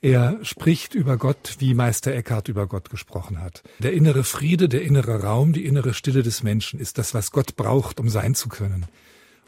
er 0.00 0.38
spricht 0.42 0.94
über 0.94 1.16
Gott, 1.16 1.56
wie 1.60 1.72
Meister 1.72 2.12
Eckhart 2.12 2.48
über 2.48 2.66
Gott 2.66 2.90
gesprochen 2.90 3.40
hat. 3.40 3.62
Der 3.78 3.94
innere 3.94 4.22
Friede, 4.22 4.68
der 4.68 4.82
innere 4.82 5.22
Raum, 5.22 5.54
die 5.54 5.64
innere 5.64 5.94
Stille 5.94 6.22
des 6.22 6.42
Menschen 6.42 6.78
ist 6.78 6.98
das, 6.98 7.14
was 7.14 7.30
Gott 7.30 7.56
braucht, 7.56 7.98
um 8.00 8.10
sein 8.10 8.34
zu 8.34 8.50
können. 8.50 8.84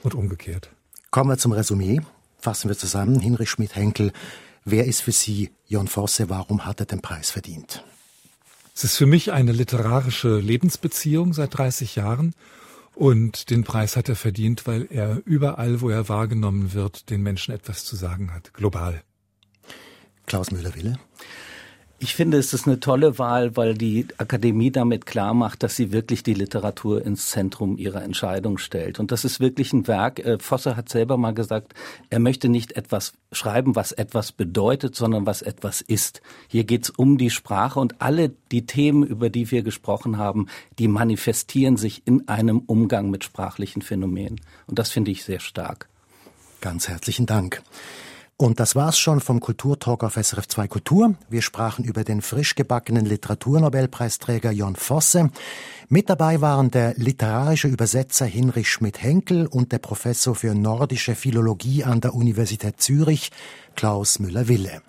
Und 0.03 0.15
umgekehrt. 0.15 0.71
Kommen 1.11 1.31
wir 1.31 1.37
zum 1.37 1.53
Resümee. 1.53 2.01
Fassen 2.39 2.69
wir 2.69 2.77
zusammen. 2.77 3.21
Hinrich 3.21 3.51
Schmidt-Henkel, 3.51 4.13
wer 4.65 4.87
ist 4.87 5.03
für 5.03 5.13
Sie 5.13 5.51
Jon 5.67 5.89
Fosse? 5.89 6.31
Warum 6.31 6.65
hat 6.65 6.81
er 6.81 6.87
den 6.87 7.03
Preis 7.03 7.31
verdient? 7.31 7.85
Es 8.77 8.85
ist 8.85 8.99
für 8.99 9.07
mich 9.07 9.33
eine 9.33 9.53
literarische 9.53 10.39
Lebensbeziehung 10.39 11.33
seit 11.33 11.57
30 11.57 11.97
Jahren. 11.97 12.35
Und 12.95 13.49
den 13.49 13.65
Preis 13.65 13.97
hat 13.97 14.11
er 14.11 14.17
verdient, 14.17 14.67
weil 14.67 14.87
er 14.91 15.23
überall, 15.25 15.81
wo 15.81 15.89
er 15.89 16.11
wahrgenommen 16.11 16.75
wird, 16.75 17.09
den 17.09 17.23
Menschen 17.23 17.55
etwas 17.55 17.87
zu 17.87 17.97
sagen 17.97 18.35
hat, 18.35 18.53
global. 18.53 19.03
Klaus 20.27 20.51
Müller-Wille? 20.51 20.99
Ich 21.99 22.15
finde, 22.15 22.37
es 22.37 22.53
ist 22.53 22.67
eine 22.67 22.79
tolle 22.79 23.19
Wahl, 23.19 23.57
weil 23.57 23.73
die 23.73 24.07
Akademie 24.19 24.71
damit 24.71 25.07
klar 25.07 25.33
macht, 25.33 25.63
dass 25.63 25.77
sie 25.77 25.93
wirklich 25.93 26.23
die 26.23 26.35
Literatur 26.35 27.03
ins 27.03 27.31
Zentrum 27.31 27.79
ihrer 27.79 28.03
Entscheidung 28.03 28.59
stellt. 28.59 29.01
Und 29.01 29.13
das 29.13 29.25
ist 29.25 29.41
wirklich 29.41 29.73
ein 29.73 29.89
Werk. 29.89 30.19
Äh, 30.19 30.39
Fosse 30.39 30.77
hat 30.77 30.91
selber 30.91 31.17
mal 31.17 31.33
gesagt, 31.33 31.73
er 32.11 32.19
möchte 32.19 32.51
nicht 32.51 32.73
etwas 32.73 33.15
schreiben, 33.33 33.77
was 33.77 33.93
etwas 33.93 34.33
bedeutet, 34.33 34.95
sondern 34.95 35.25
was 35.25 35.41
etwas 35.41 35.81
ist. 35.81 36.21
Hier 36.49 36.65
geht 36.65 36.85
es 36.85 36.91
um 36.91 37.17
die 37.17 37.31
Sprache 37.31 37.81
und 37.81 38.03
alle 38.03 38.31
die 38.53 38.67
Themen, 38.67 39.03
über 39.03 39.31
die 39.31 39.51
wir 39.51 39.63
gesprochen 39.63 40.19
haben, 40.19 40.49
die 40.79 40.89
manifestieren 40.89 41.79
sich 41.79 42.03
in 42.05 42.29
einem 42.29 42.59
Umgang 42.59 43.09
mit 43.09 43.25
sprachlichen 43.25 43.81
Phänomenen. 43.81 44.43
Und 44.67 44.79
das 44.79 44.91
finde 44.91 45.13
ich 45.13 45.25
sehr 45.25 45.41
stark. 45.41 45.89
Ganz 46.61 46.89
herzlichen 46.89 47.25
Dank. 47.25 47.63
Und 48.38 48.61
das 48.61 48.77
war's 48.77 48.99
schon 48.99 49.20
vom 49.20 49.40
Kulturtalk 49.40 50.05
auf 50.05 50.16
SRF 50.16 50.46
2 50.46 50.68
Kultur. 50.68 51.14
Wir 51.31 51.40
sprachen 51.40 51.87
über 51.87 52.05
den 52.05 52.20
frisch 52.20 52.55
gebackenen 52.55 53.07
Literaturnobelpreisträger 53.07 54.51
Jon 54.51 54.77
Fosse. 54.77 55.31
Mit 55.88 56.11
dabei 56.11 56.42
waren 56.42 56.70
der 56.70 56.92
literarische 56.96 57.68
Übersetzer 57.68 58.27
Hinrich 58.27 58.70
Schmidt-Henkel 58.70 59.46
und 59.46 59.72
der 59.72 59.79
Professor 59.79 60.35
für 60.35 60.55
nordische 60.55 61.14
Philologie 61.14 61.85
an 61.85 62.03
der 62.03 62.14
Universität 62.14 62.79
Zürich, 62.79 63.31
Klaus 63.75 64.18
Müller-Wille. 64.18 64.83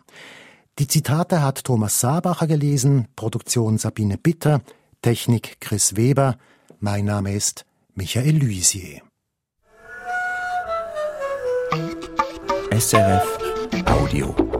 Die 0.78 0.88
Zitate 0.88 1.42
hat 1.42 1.64
Thomas 1.64 2.02
Sabacher 2.02 2.48
gelesen, 2.48 3.08
Produktion 3.16 3.78
Sabine 3.78 4.18
Bitter, 4.18 4.62
Technik 5.02 5.62
Chris 5.62 5.96
Weber. 5.96 6.38
Mein 6.82 7.06
Name 7.06 7.34
ist 7.34 7.66
Michael 7.96 8.40
Luisier. 8.40 9.07
SRF 12.78 13.26
Audio. 13.88 14.57